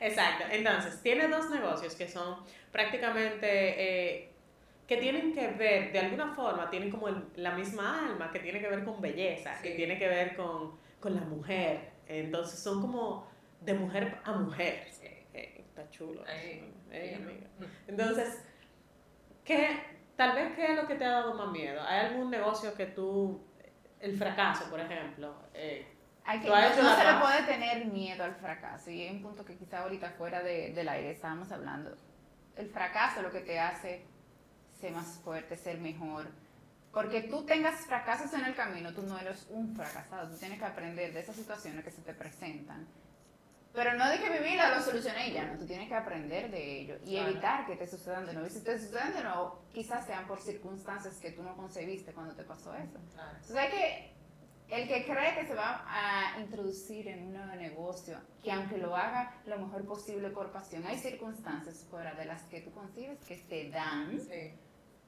Exacto. 0.00 0.44
Entonces, 0.50 1.00
tiene 1.02 1.28
dos 1.28 1.50
negocios 1.50 1.94
que 1.94 2.08
son 2.08 2.36
prácticamente 2.72 3.46
eh, 3.46 4.32
que 4.86 4.96
tienen 4.96 5.34
que 5.34 5.48
ver, 5.48 5.92
de 5.92 5.98
alguna 5.98 6.34
forma, 6.34 6.70
tienen 6.70 6.90
como 6.90 7.08
el- 7.08 7.24
la 7.36 7.52
misma 7.52 8.06
alma, 8.06 8.30
que 8.32 8.38
tiene 8.40 8.60
que 8.60 8.68
ver 8.68 8.84
con 8.84 9.00
belleza, 9.00 9.54
Sí. 9.56 9.62
que 9.68 9.74
tiene 9.74 9.98
que 9.98 10.08
ver 10.08 10.36
con, 10.36 10.78
con 11.00 11.14
la 11.14 11.22
mujer. 11.22 11.90
Entonces, 12.06 12.58
son 12.60 12.80
como 12.80 13.26
de 13.60 13.74
mujer 13.74 14.18
a 14.24 14.32
mujer. 14.32 14.86
Sí. 14.90 15.06
Eh, 15.34 15.56
está 15.58 15.90
chulo. 15.90 16.22
Eh, 16.28 17.14
amiga. 17.16 17.46
Entonces, 17.86 18.42
¿qué, 19.44 19.78
tal 20.16 20.34
vez, 20.36 20.54
¿qué 20.54 20.72
es 20.72 20.76
lo 20.76 20.86
que 20.86 20.94
te 20.94 21.04
ha 21.04 21.10
dado 21.10 21.34
más 21.34 21.50
miedo? 21.50 21.82
¿Hay 21.86 22.06
algún 22.06 22.30
negocio 22.30 22.74
que 22.74 22.86
tú, 22.86 23.42
el 24.00 24.16
fracaso, 24.16 24.70
por 24.70 24.80
ejemplo? 24.80 25.34
eh, 25.54 25.86
Hay 26.30 26.40
que, 26.40 26.48
no 26.48 26.54
no 26.82 26.96
se 26.96 27.04
le 27.04 27.20
puede 27.20 27.42
tener 27.44 27.86
miedo 27.86 28.22
al 28.22 28.34
fracaso 28.34 28.90
y 28.90 29.02
es 29.02 29.12
un 29.12 29.22
punto 29.22 29.46
que 29.46 29.56
quizá 29.56 29.78
ahorita 29.80 30.10
fuera 30.10 30.42
de- 30.42 30.72
del 30.74 30.86
aire 30.88 31.12
estábamos 31.12 31.50
hablando. 31.50 31.96
El 32.54 32.68
fracaso 32.68 33.22
lo 33.22 33.30
que 33.30 33.40
te 33.40 33.58
hace 33.58 34.04
ser 34.78 34.92
más 34.92 35.06
fuerte, 35.24 35.56
ser 35.56 35.78
mejor. 35.78 36.26
Porque 36.92 37.22
tú 37.22 37.44
tengas 37.46 37.86
fracasos 37.86 38.30
en 38.34 38.44
el 38.44 38.54
camino, 38.54 38.92
tú 38.92 39.02
no 39.04 39.18
eres 39.18 39.46
un 39.48 39.74
fracasado, 39.74 40.28
tú 40.30 40.36
tienes 40.38 40.58
que 40.58 40.64
aprender 40.66 41.14
de 41.14 41.20
esas 41.20 41.34
situaciones 41.34 41.82
que 41.82 41.90
se 41.90 42.02
te 42.02 42.12
presentan. 42.12 42.86
Pero 43.72 43.94
no 43.94 44.08
de 44.10 44.18
que 44.18 44.28
vivirla, 44.30 44.74
lo 44.74 44.82
solucioné 44.82 45.28
y 45.28 45.32
ya, 45.32 45.44
no, 45.46 45.58
tú 45.58 45.66
tienes 45.66 45.88
que 45.88 45.94
aprender 45.94 46.50
de 46.50 46.80
ello 46.80 46.96
y 47.06 47.12
Claro. 47.12 47.30
evitar 47.30 47.66
que 47.66 47.76
te 47.76 47.86
sucedan 47.86 48.26
de 48.26 48.32
nuevo. 48.34 48.48
Y 48.48 48.50
si 48.50 48.60
te 48.62 48.78
suceden 48.78 49.14
de 49.14 49.22
nuevo, 49.22 49.62
quizás 49.72 50.04
sean 50.04 50.26
por 50.26 50.40
circunstancias 50.40 51.14
que 51.20 51.30
tú 51.30 51.42
no 51.42 51.56
concebiste 51.56 52.12
cuando 52.12 52.34
te 52.34 52.42
pasó 52.44 52.74
eso. 52.74 52.98
Claro. 53.14 53.30
Entonces 53.32 53.56
hay 53.56 53.70
que, 53.70 54.14
el 54.70 54.86
que 54.86 55.04
cree 55.06 55.34
que 55.34 55.46
se 55.46 55.54
va 55.54 55.84
a 55.86 56.38
introducir 56.40 57.08
en 57.08 57.24
un 57.28 57.32
nuevo 57.32 57.54
negocio, 57.54 58.18
que 58.42 58.52
aunque 58.52 58.76
lo 58.78 58.94
haga 58.94 59.34
lo 59.46 59.58
mejor 59.58 59.86
posible 59.86 60.30
por 60.30 60.52
pasión, 60.52 60.84
hay 60.86 60.98
circunstancias 60.98 61.86
fuera 61.90 62.14
de 62.14 62.26
las 62.26 62.42
que 62.44 62.60
tú 62.60 62.70
concibes 62.72 63.18
que 63.24 63.36
te 63.36 63.70
dan, 63.70 64.20
Sí. 64.20 64.52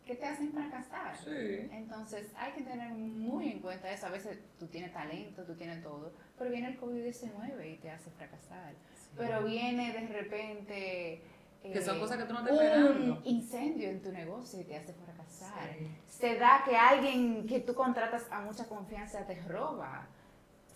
que 0.07 0.17
te 0.17 0.25
hacen 0.27 0.53
fracasar. 0.53 1.17
Sí. 1.19 1.69
Entonces 1.73 2.33
hay 2.37 2.53
que 2.53 2.63
tener 2.63 2.91
muy 2.93 3.51
en 3.53 3.61
cuenta 3.61 3.93
eso. 3.93 4.07
A 4.07 4.11
veces 4.11 4.39
tú 4.59 4.67
tienes 4.67 4.93
talento, 4.93 5.45
tú 5.45 5.55
tienes 5.55 5.83
todo, 5.83 6.13
pero 6.39 6.51
viene 6.51 6.69
el 6.69 6.81
COVID-19 6.81 7.75
y 7.75 7.77
te 7.77 7.91
hace 7.91 8.11
fracasar. 8.13 8.75
Pero 9.17 9.45
viene 9.45 9.93
de 9.93 10.07
repente... 10.09 11.23
Que 11.63 11.83
son 11.83 12.01
cosas 12.01 12.17
que 12.17 12.25
tú 12.25 12.33
no 12.33 12.43
te 12.45 12.53
un 12.53 12.59
esperando. 12.59 13.21
incendio 13.25 13.91
en 13.91 14.01
tu 14.03 14.11
negocio 14.11 14.61
y 14.61 14.65
te 14.65 14.77
hace 14.77 14.95
fracasar 14.95 15.75
Sí. 15.79 15.91
se 16.09 16.37
da 16.37 16.63
que 16.65 16.77
alguien 16.77 17.47
que 17.47 17.61
tú 17.61 17.75
contratas 17.75 18.25
a 18.31 18.41
mucha 18.41 18.67
confianza 18.67 19.25
te 19.27 19.41
roba. 19.43 20.07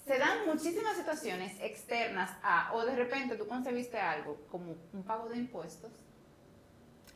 Se 0.07 0.19
dan 0.19 0.47
muchísimas 0.47 0.97
situaciones 0.97 1.59
externas 1.61 2.31
a, 2.43 2.71
o 2.75 2.85
de 2.85 2.95
repente 2.97 3.37
tú 3.37 3.47
concebiste 3.49 3.99
algo 3.99 4.37
como 4.51 4.75
un 4.93 5.03
pago 5.05 5.29
de 5.31 5.39
impuestos 5.39 5.91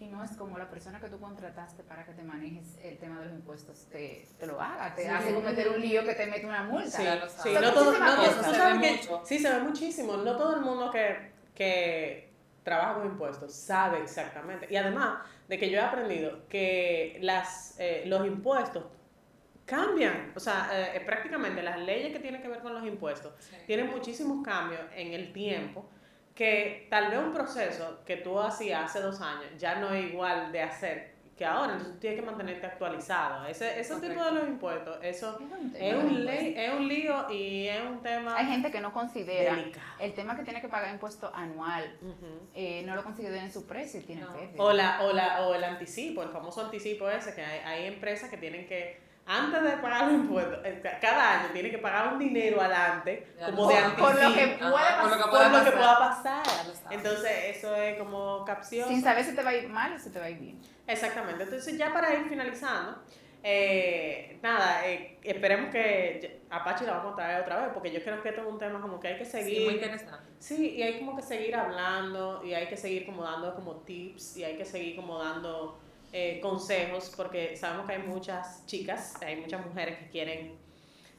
y 0.00 0.06
no 0.06 0.22
es 0.24 0.30
como 0.36 0.56
la 0.56 0.70
persona 0.70 0.98
que 1.00 1.08
tú 1.08 1.18
contrataste 1.20 1.82
para 1.82 2.06
que 2.06 2.12
te 2.12 2.22
manejes 2.22 2.76
el 2.82 2.96
tema 2.98 3.18
de 3.20 3.26
los 3.26 3.34
impuestos 3.34 3.86
te, 3.90 4.26
te 4.38 4.46
lo 4.46 4.60
haga, 4.60 4.94
te 4.94 5.02
Sí. 5.02 5.08
hace 5.08 5.34
cometer 5.34 5.68
un 5.68 5.80
lío 5.80 6.04
que 6.04 6.14
te 6.14 6.26
mete 6.26 6.46
una 6.46 6.62
multa. 6.64 6.90
Sí, 6.90 7.02
sí, 7.42 7.50
no 7.52 7.72
todo, 7.74 7.92
no 7.98 7.98
todo- 8.14 8.16
cosas. 8.16 8.46
tú 8.46 8.54
Se 8.54 8.58
ve 8.72 8.80
que- 8.80 8.92
mucho. 8.96 9.22
sí, 9.26 9.38
se 9.38 9.50
ve 9.50 9.60
muchísimo. 9.60 10.16
No 10.18 10.36
todo 10.36 10.54
el 10.56 10.60
mundo 10.62 10.90
que, 10.90 11.32
que 11.54 12.27
trabaja 12.68 12.94
con 12.94 13.06
impuestos 13.06 13.52
sabe 13.54 13.98
exactamente. 14.02 14.66
Y 14.70 14.76
además 14.76 15.20
de 15.48 15.58
que 15.58 15.70
yo 15.70 15.78
he 15.78 15.82
aprendido 15.82 16.46
que 16.48 17.18
las, 17.22 17.74
eh, 17.78 18.02
los 18.06 18.26
impuestos 18.26 18.84
cambian. 19.64 20.32
O 20.36 20.40
sea, 20.40 20.68
eh, 20.72 21.00
prácticamente 21.04 21.62
las 21.62 21.78
leyes 21.78 22.12
que 22.12 22.18
tienen 22.20 22.40
que 22.42 22.48
ver 22.48 22.60
con 22.60 22.74
los 22.74 22.84
impuestos 22.84 23.32
Sí. 23.38 23.56
tienen 23.66 23.88
muchísimos 23.90 24.44
cambios 24.44 24.80
en 24.94 25.12
el 25.12 25.32
tiempo 25.32 25.88
que 26.34 26.86
tal 26.88 27.10
vez 27.10 27.18
un 27.18 27.32
proceso 27.32 28.00
que 28.06 28.16
tú 28.16 28.38
hacías 28.38 28.84
hace 28.84 29.00
dos 29.00 29.20
años 29.20 29.46
ya 29.58 29.74
no 29.76 29.92
es 29.92 30.10
igual 30.12 30.52
de 30.52 30.62
hacer 30.62 31.17
que 31.38 31.46
ahora, 31.46 31.72
entonces 31.74 31.94
tú 31.94 32.00
tienes 32.00 32.20
que 32.20 32.26
mantenerte 32.26 32.66
actualizado. 32.66 33.46
Ese, 33.46 33.78
ese 33.80 33.94
tipo 34.00 34.22
de 34.24 34.32
los 34.32 34.48
impuestos, 34.48 34.98
eso 35.02 35.36
Es 35.36 35.40
un 35.40 35.72
tema 35.72 35.86
es 35.86 35.94
un, 35.94 36.00
impuestos. 36.10 36.24
ley, 36.24 36.54
es 36.56 36.72
un 36.74 36.88
lío 36.88 37.30
y 37.30 37.68
es 37.68 37.80
un 37.82 38.02
tema 38.02 38.36
Hay 38.36 38.46
gente 38.46 38.70
que 38.72 38.80
no 38.80 38.92
considera 38.92 39.54
delicado. 39.54 39.86
el 40.00 40.12
tema 40.14 40.36
que 40.36 40.42
tiene 40.42 40.60
que 40.60 40.68
pagar 40.68 40.92
impuesto 40.92 41.30
anual, 41.34 41.96
eh, 42.54 42.82
no 42.84 42.96
lo 42.96 43.04
considera 43.04 43.40
en 43.42 43.52
su 43.52 43.66
precio 43.66 44.00
y 44.00 44.02
tiene 44.02 44.22
No. 44.22 44.34
que 44.34 44.50
O, 44.58 44.72
la, 44.72 45.02
o, 45.04 45.12
la, 45.12 45.42
o 45.46 45.54
el 45.54 45.62
anticipo, 45.64 46.22
el 46.24 46.30
famoso 46.30 46.60
anticipo 46.64 47.08
ese, 47.08 47.32
que 47.34 47.44
hay, 47.44 47.60
hay 47.60 47.86
empresas 47.86 48.28
que 48.28 48.36
tienen 48.36 48.66
que, 48.66 49.06
antes 49.30 49.62
de 49.62 49.70
pagar 49.76 50.04
los 50.06 50.14
impuestos, 50.14 50.58
eh, 50.64 50.80
ca- 50.82 50.98
cada 51.00 51.40
año 51.40 51.50
tienen 51.52 51.70
que 51.70 51.78
pagar 51.78 52.12
un 52.14 52.18
dinero 52.18 52.60
adelante, 52.60 53.28
como 53.44 53.68
de 53.68 53.76
anticipo. 53.76 54.06
por 54.08 54.14
lo 54.22 54.34
que 54.34 54.42
Ajá, 54.42 54.70
puede 54.70 55.00
por 55.00 55.10
lo 55.10 55.16
que 55.16 55.30
pasar. 55.30 55.50
por 55.52 55.58
lo 55.58 55.64
que 55.64 55.70
pueda 55.76 55.98
pasar. 55.98 56.42
Entonces, 56.90 57.30
eso 57.56 57.76
es 57.76 57.98
como 57.98 58.44
capcioso. 58.46 58.88
sin 58.88 59.02
saber 59.02 59.24
si 59.24 59.34
te 59.36 59.42
va 59.42 59.50
a 59.50 59.54
ir 59.54 59.68
mal 59.68 59.92
o 59.92 59.98
si 59.98 60.10
te 60.10 60.18
va 60.18 60.24
a 60.24 60.30
ir 60.30 60.38
bien. 60.38 60.58
Exactamente. 60.88 61.44
Entonces, 61.44 61.78
ya 61.78 61.92
para 61.92 62.14
ir 62.14 62.28
finalizando, 62.28 62.98
eh, 63.42 64.38
nada, 64.42 64.86
eh, 64.88 65.18
esperemos 65.22 65.70
que 65.70 66.40
Apache 66.50 66.84
la 66.86 66.94
vamos 66.94 67.12
a 67.12 67.16
traer 67.16 67.42
otra 67.42 67.60
vez, 67.60 67.70
porque 67.72 67.92
yo 67.92 68.02
creo 68.02 68.20
que 68.22 68.30
esto 68.30 68.40
es 68.40 68.46
un 68.48 68.58
tema 68.58 68.80
como 68.80 68.98
que 68.98 69.08
hay 69.08 69.18
que 69.18 69.24
Sí, 69.24 69.30
seguir. 69.30 69.64
muy 69.66 69.74
interesante. 69.74 70.26
Sí, 70.40 70.74
y 70.76 70.82
hay 70.82 70.98
como 70.98 71.14
que 71.14 71.22
seguir 71.22 71.54
hablando 71.54 72.42
y 72.44 72.54
hay 72.54 72.66
que 72.66 72.76
seguir 72.76 73.04
como 73.06 73.22
dando 73.22 73.54
como 73.54 73.76
tips 73.76 74.36
y 74.38 74.44
hay 74.44 74.56
que 74.56 74.64
seguir 74.64 74.96
como 74.96 75.18
dando 75.18 75.78
eh, 76.12 76.40
consejos 76.40 77.12
porque 77.16 77.56
sabemos 77.56 77.86
que 77.86 77.92
hay 77.92 78.02
muchas 78.02 78.64
chicas, 78.66 79.14
hay 79.22 79.36
muchas 79.36 79.64
mujeres 79.64 79.98
que 79.98 80.08
quieren 80.08 80.56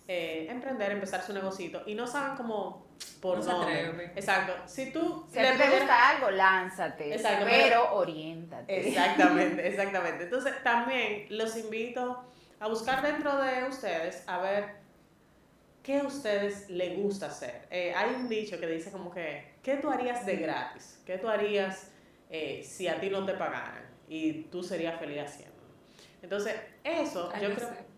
eh, 0.07 0.47
emprender, 0.49 0.91
empezar 0.91 1.21
su 1.21 1.31
negocito 1.33 1.83
y 1.85 1.93
no 1.93 2.07
saben 2.07 2.35
cómo 2.35 2.88
por 3.21 3.37
No 3.37 3.43
se. 3.43 4.03
Exacto. 4.15 4.53
Si 4.65 4.91
tú 4.91 5.25
Si 5.31 5.39
ti 5.39 5.57
te 5.57 5.69
gusta 5.69 6.09
algo, 6.09 6.31
lánzate. 6.31 7.13
Exacto, 7.13 7.45
pero, 7.45 7.63
pero- 7.63 7.95
oriéntate. 7.95 8.87
Exactamente, 8.87 9.67
exactamente. 9.67 10.23
Entonces 10.25 10.53
también 10.63 11.25
los 11.29 11.55
invito 11.57 12.23
a 12.59 12.67
buscar 12.67 13.01
dentro 13.01 13.37
de 13.37 13.65
ustedes 13.65 14.23
a 14.27 14.39
ver 14.39 14.75
qué 15.83 15.99
a 15.99 16.03
ustedes 16.03 16.69
les 16.69 16.97
gusta 16.97 17.27
hacer. 17.27 17.67
Eh, 17.71 17.93
hay 17.95 18.15
un 18.15 18.29
dicho 18.29 18.59
que 18.59 18.67
dice 18.67 18.91
como 18.91 19.11
que, 19.11 19.53
¿qué 19.63 19.75
tú 19.77 19.89
harías 19.89 20.25
de 20.25 20.35
gratis? 20.37 21.01
¿Qué 21.05 21.17
tú 21.17 21.27
harías 21.29 21.91
eh, 22.29 22.61
si 22.63 22.87
a 22.87 22.99
ti 22.99 23.09
no 23.09 23.25
te 23.25 23.33
pagaran? 23.33 23.87
Y 24.07 24.43
tú 24.43 24.63
serías 24.63 24.99
feliz 24.99 25.19
haciéndolo. 25.23 25.59
Entonces, 26.21 26.55
eso 26.83 27.29
Ay, 27.33 27.43
yo 27.43 27.49
no 27.49 27.55
creo... 27.55 27.69
sé. 27.69 27.88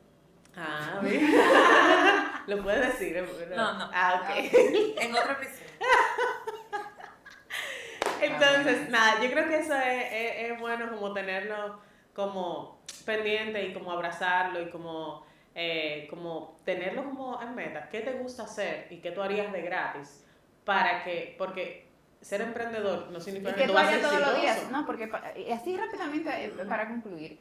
Ah. 2.52 2.56
Lo 2.56 2.64
puedes 2.64 2.82
decir. 3.00 3.18
¿eh? 3.18 3.26
No, 3.56 3.74
no. 3.78 3.90
Ah, 3.94 4.22
ok. 4.24 4.54
En 5.02 5.16
otro 5.16 5.32
episodio. 5.34 5.68
Entonces, 8.22 8.90
nada, 8.90 9.20
yo 9.22 9.32
creo 9.32 9.48
que 9.48 9.60
eso 9.60 9.76
es, 9.76 10.06
es- 10.12 10.52
es 10.52 10.60
bueno 10.60 10.90
como 10.92 11.14
tenerlo 11.14 11.80
como 12.14 12.82
pendiente 13.06 13.64
y 13.66 13.74
como 13.74 13.92
abrazarlo 13.92 14.62
y 14.62 14.70
como, 14.70 15.26
eh, 15.56 16.08
como 16.10 16.60
tenerlo 16.66 17.04
como 17.06 17.42
en 17.42 17.56
meta. 17.56 17.90
¿Qué 17.90 18.02
te 18.02 18.14
gusta 18.14 18.44
hacer 18.44 18.88
y 18.92 18.98
qué 18.98 19.12
tú 19.12 19.22
harías 19.22 19.52
de 19.52 19.62
gratis? 19.62 20.24
Para 20.66 21.04
que, 21.04 21.36
porque 21.38 21.88
ser 22.22 22.42
emprendedor 22.42 23.08
no 23.12 23.18
Y 23.18 23.22
significa 23.22 23.56
que 23.56 23.66
tú 23.66 23.74
vas 23.74 23.86
a 23.86 23.88
harías 23.88 24.02
ser 24.02 24.10
todos 24.20 24.28
los 24.34 24.42
días. 24.42 24.72
No, 24.72 24.86
porque 24.86 25.10
y 25.48 25.52
así 25.52 25.76
rápidamente, 25.78 26.30
eh, 26.46 26.50
para 26.68 26.88
concluir, 26.90 27.40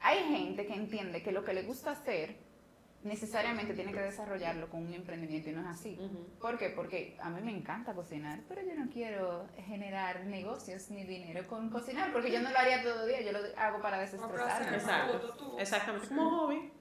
hay 0.00 0.18
gente 0.24 0.66
que 0.66 0.74
entiende 0.74 1.22
que 1.22 1.30
lo 1.30 1.44
que 1.44 1.52
le 1.54 1.62
gusta 1.62 1.92
hacer 1.92 2.36
necesariamente 3.02 3.74
tiene 3.74 3.92
que 3.92 4.00
desarrollarlo 4.00 4.68
con 4.68 4.86
un 4.86 4.92
emprendimiento 4.92 5.50
y 5.50 5.52
no 5.52 5.60
es 5.60 5.66
así. 5.66 5.98
¿Por 6.40 6.58
qué? 6.58 6.70
Porque 6.70 7.16
a 7.20 7.30
mí 7.30 7.40
me 7.40 7.56
encanta 7.56 7.94
cocinar, 7.94 8.40
pero 8.48 8.62
yo 8.62 8.74
no 8.74 8.90
quiero 8.90 9.46
generar 9.66 10.24
negocios 10.26 10.90
ni 10.90 11.04
dinero 11.04 11.46
con 11.46 11.70
cocinar, 11.70 12.12
porque 12.12 12.32
yo 12.32 12.40
no 12.40 12.50
lo 12.50 12.58
haría 12.58 12.82
todo 12.82 13.04
el 13.04 13.08
día, 13.08 13.20
yo 13.22 13.32
lo 13.32 13.38
hago 13.56 13.80
para 13.80 13.98
desestresarme. 13.98 14.76
Exacto. 14.76 15.56
Exactamente, 15.58 16.08
como 16.08 16.30
hobby. 16.30 16.72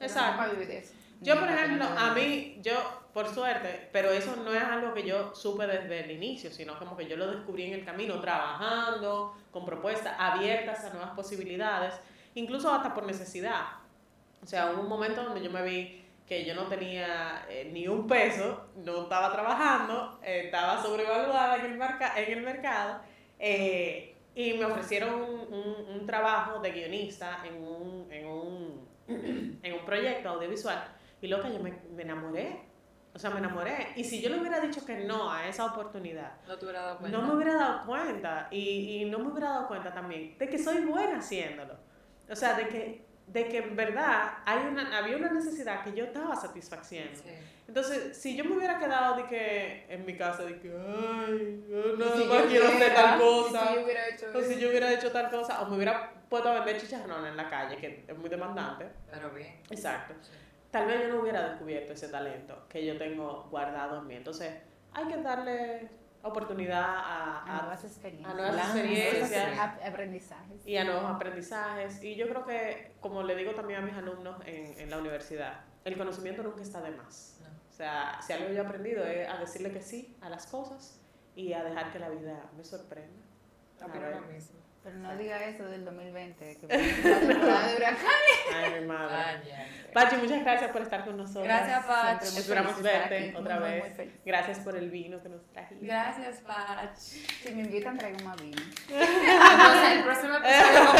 Exacto. 0.00 0.38
para 0.38 0.52
vivir 0.52 0.68
de 0.68 0.78
eso. 0.78 0.94
Yo, 1.20 1.38
por 1.38 1.48
ejemplo, 1.48 1.86
a 1.86 2.12
mí, 2.12 2.60
yo, 2.62 2.74
por 3.14 3.28
suerte, 3.28 3.88
pero 3.92 4.10
eso 4.10 4.36
no 4.36 4.52
es 4.52 4.62
algo 4.62 4.92
que 4.92 5.06
yo 5.06 5.34
supe 5.34 5.66
desde 5.66 6.04
el 6.04 6.10
inicio, 6.10 6.50
sino 6.50 6.78
como 6.78 6.96
que 6.96 7.06
yo 7.06 7.16
lo 7.16 7.30
descubrí 7.30 7.64
en 7.64 7.74
el 7.74 7.84
camino, 7.84 8.20
trabajando, 8.20 9.34
con 9.50 9.64
propuestas 9.64 10.14
abiertas 10.18 10.84
a 10.84 10.90
nuevas 10.90 11.12
posibilidades, 11.12 11.94
incluso 12.34 12.70
hasta 12.70 12.92
por 12.92 13.06
necesidad. 13.06 13.62
O 14.44 14.46
sea, 14.46 14.70
hubo 14.72 14.82
un 14.82 14.88
momento 14.88 15.24
donde 15.24 15.42
yo 15.42 15.50
me 15.50 15.62
vi 15.62 16.04
que 16.26 16.44
yo 16.44 16.54
no 16.54 16.64
tenía 16.68 17.44
eh, 17.48 17.70
ni 17.72 17.88
un 17.88 18.06
peso, 18.06 18.66
no 18.76 19.02
estaba 19.02 19.32
trabajando, 19.32 20.18
eh, 20.22 20.42
estaba 20.44 20.80
sobrevaluada 20.82 21.56
en 21.56 21.66
el, 21.72 21.78
marca 21.78 22.12
en 22.20 22.38
el 22.38 22.44
mercado. 22.44 23.00
eh, 23.38 24.10
y 24.36 24.54
me 24.54 24.64
ofrecieron 24.64 25.14
un, 25.22 25.40
un- 25.54 25.86
un 26.00 26.06
trabajo 26.06 26.58
de 26.58 26.72
guionista 26.72 27.38
en 27.46 27.54
un, 27.62 28.08
en 28.10 28.26
un, 28.26 28.88
en 29.62 29.72
un 29.72 29.84
proyecto 29.86 30.28
audiovisual. 30.30 30.88
Y 31.22 31.28
loca, 31.28 31.48
yo 31.48 31.60
me, 31.60 31.72
me 31.94 32.02
enamoré. 32.02 32.62
O 33.14 33.18
sea, 33.18 33.30
me 33.30 33.38
enamoré. 33.38 33.90
Y 33.94 34.02
si 34.02 34.20
yo 34.20 34.30
le 34.30 34.40
hubiera 34.40 34.58
dicho 34.58 34.84
que 34.84 35.04
no 35.04 35.30
a 35.30 35.46
esa 35.46 35.66
oportunidad, 35.66 36.32
No 36.48 36.56
te 36.58 36.64
hubiera 36.64 36.82
dado 36.82 36.98
cuenta. 36.98 37.16
no 37.16 37.24
me 37.28 37.34
hubiera 37.34 37.54
dado 37.54 37.86
cuenta. 37.86 38.48
Y, 38.50 39.02
y 39.02 39.04
no 39.04 39.20
me 39.20 39.28
hubiera 39.30 39.50
dado 39.50 39.68
cuenta 39.68 39.94
también 39.94 40.36
de 40.36 40.48
que 40.48 40.58
soy 40.58 40.80
buena 40.84 41.18
haciéndolo. 41.18 41.74
O 42.28 42.34
sea, 42.34 42.54
de 42.54 42.66
que, 42.68 43.04
de 43.26 43.48
que 43.48 43.58
en 43.58 43.74
verdad 43.76 44.34
hay 44.44 44.66
una, 44.68 44.96
había 44.98 45.16
una 45.16 45.32
necesidad 45.32 45.82
que 45.82 45.92
yo 45.94 46.04
estaba 46.04 46.36
satisfaciendo. 46.36 47.16
Sí. 47.20 47.30
Entonces, 47.66 48.16
si 48.16 48.36
yo 48.36 48.44
me 48.44 48.56
hubiera 48.56 48.78
quedado 48.78 49.16
de 49.16 49.24
que 49.26 49.86
en 49.88 50.04
mi 50.04 50.16
casa, 50.16 50.44
de 50.44 50.58
que, 50.60 50.68
ay, 50.70 51.64
yo 51.68 51.96
nada 51.96 52.16
Si 52.16 52.24
más 52.24 52.42
yo 52.42 52.48
quiero 52.48 52.64
hacer 52.66 52.76
hubiera- 52.76 52.94
tal 52.94 53.18
cosa. 53.18 53.68
Si 53.68 53.74
yo 53.74 53.80
hecho 53.80 54.38
O 54.38 54.42
si 54.42 54.60
yo 54.60 54.68
hubiera 54.68 54.92
hecho 54.92 55.10
tal 55.10 55.30
cosa, 55.30 55.62
o 55.62 55.66
me 55.70 55.76
hubiera 55.76 56.12
puesto 56.28 56.48
a 56.50 56.54
vender 56.54 56.80
chicharrones 56.80 57.30
en 57.30 57.36
la 57.36 57.48
calle, 57.48 57.76
que 57.78 58.04
es 58.06 58.18
muy 58.18 58.28
demandante. 58.28 58.86
Pero 59.10 59.30
bien. 59.30 59.60
Exacto. 59.70 60.14
Sí. 60.20 60.30
Tal 60.70 60.86
vez 60.86 61.02
yo 61.02 61.08
no 61.14 61.20
hubiera 61.22 61.48
descubierto 61.50 61.92
ese 61.92 62.08
talento 62.08 62.66
que 62.68 62.84
yo 62.84 62.98
tengo 62.98 63.48
guardado 63.50 63.98
en 64.00 64.06
mí. 64.08 64.16
Entonces, 64.16 64.52
hay 64.92 65.06
que 65.06 65.16
darle 65.18 65.88
oportunidad 66.24 66.82
a, 66.82 67.38
A 67.40 67.42
a- 67.58 67.60
nuevas 67.62 67.84
experiencias. 67.84 68.30
a 68.32 68.34
nuevas 68.36 68.54
Nuevas 68.54 68.76
experiencias. 68.76 69.58
ap- 69.58 69.82
aprendizajes. 69.86 70.66
y 70.66 70.76
a 70.76 70.84
nuevos 70.84 71.04
aprendizajes. 71.10 72.02
Y 72.02 72.16
yo 72.16 72.28
creo 72.28 72.44
que, 72.44 72.94
como 73.00 73.22
le 73.22 73.36
digo 73.36 73.52
también 73.54 73.80
a 73.80 73.82
mis 73.82 73.94
alumnos 73.94 74.40
en, 74.46 74.78
en 74.80 74.90
la 74.90 74.98
universidad, 74.98 75.60
el 75.84 75.96
conocimiento 75.98 76.42
nunca 76.42 76.62
está 76.62 76.80
de 76.80 76.90
más. 76.92 77.38
No. 77.42 77.48
O 77.70 77.72
sea, 77.72 78.18
si 78.22 78.32
algo 78.32 78.48
yo 78.48 78.54
he 78.62 78.66
aprendido 78.66 79.04
es 79.04 79.28
a 79.28 79.36
decirle 79.38 79.70
que 79.72 79.82
sí 79.82 80.16
a 80.20 80.28
las 80.28 80.46
cosas 80.46 81.00
y 81.36 81.52
a 81.52 81.62
dejar 81.64 81.92
que 81.92 81.98
la 81.98 82.08
vida 82.08 82.42
me 82.56 82.64
sorprenda. 82.64 83.22
Opino 83.84 84.08
lo 84.10 84.20
mismo. 84.22 84.60
Pero 84.84 84.98
no 84.98 85.16
diga 85.16 85.42
eso 85.42 85.64
del 85.64 85.82
2020, 85.84 86.58
que 86.60 86.66
temporada 86.68 87.68
de 87.68 87.76
huracanes. 87.76 88.04
Ay, 88.54 88.80
mi 88.80 88.86
madre. 88.86 89.40
Pachi, 89.94 90.16
muchas 90.16 90.42
gracias 90.44 90.70
por 90.72 90.82
estar 90.82 91.04
con 91.06 91.16
nosotros. 91.16 91.44
Gracias, 91.44 91.84
Pach. 91.86 92.20
Siempre 92.20 92.30
muy 92.30 92.40
Esperamos 92.70 92.82
verte 92.82 93.18
aquí, 93.28 93.36
otra 93.36 93.60
muy, 93.60 93.70
vez. 93.70 93.96
muy. 93.96 94.12
Gracias 94.26 94.58
por 94.58 94.76
el 94.76 94.90
vino 94.90 95.22
que 95.22 95.28
nos 95.30 95.42
trajiste. 95.52 95.86
Gracias, 95.86 96.36
Pach. 96.42 96.94
Si 96.96 97.54
me 97.54 97.62
invitan, 97.62 97.96
traigo 97.96 98.18
más 98.24 98.40
vino. 98.40 98.58
Entonces, 98.90 99.90
el 99.92 100.02
próximo 100.04 100.34
episodio 100.36 100.86
con. 100.86 100.96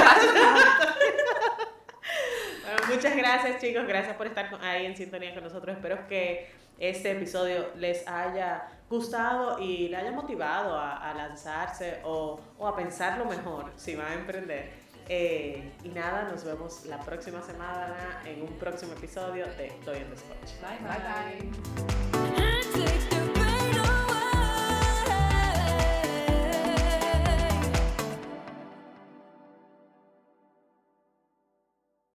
Bueno, 2.62 2.94
muchas 2.94 3.16
gracias 3.16 3.60
chicos, 3.60 3.86
gracias 3.86 4.16
por 4.16 4.26
estar 4.26 4.48
con- 4.50 4.62
ahí 4.64 4.86
en 4.86 4.96
sintonía 4.96 5.34
con 5.34 5.44
nosotros. 5.44 5.76
Espero 5.76 6.06
que 6.08 6.50
este 6.78 7.10
episodio 7.12 7.70
les 7.76 8.06
haya 8.08 8.66
gustado 8.88 9.58
y 9.58 9.88
le 9.88 9.96
haya 9.96 10.12
motivado 10.12 10.78
a, 10.78 11.10
a 11.10 11.14
lanzarse 11.14 12.00
o, 12.04 12.40
o 12.58 12.66
a 12.68 12.76
pensarlo 12.76 13.24
mejor 13.24 13.72
si 13.76 13.94
van 13.96 14.06
a 14.08 14.14
emprender. 14.14 14.84
Eh, 15.08 15.72
y 15.82 15.88
nada, 15.88 16.22
nos 16.30 16.44
vemos 16.44 16.86
la 16.86 16.98
próxima 17.00 17.42
semana 17.42 18.22
en 18.24 18.42
un 18.42 18.52
próximo 18.58 18.92
episodio 18.94 19.44
de 19.56 19.72
Doy 19.84 19.98
en 19.98 20.10
Descoche. 20.10 20.56
Bye, 20.62 20.78
Bye, 20.88 21.50
bye. 21.50 22.32
bye. 22.32 22.43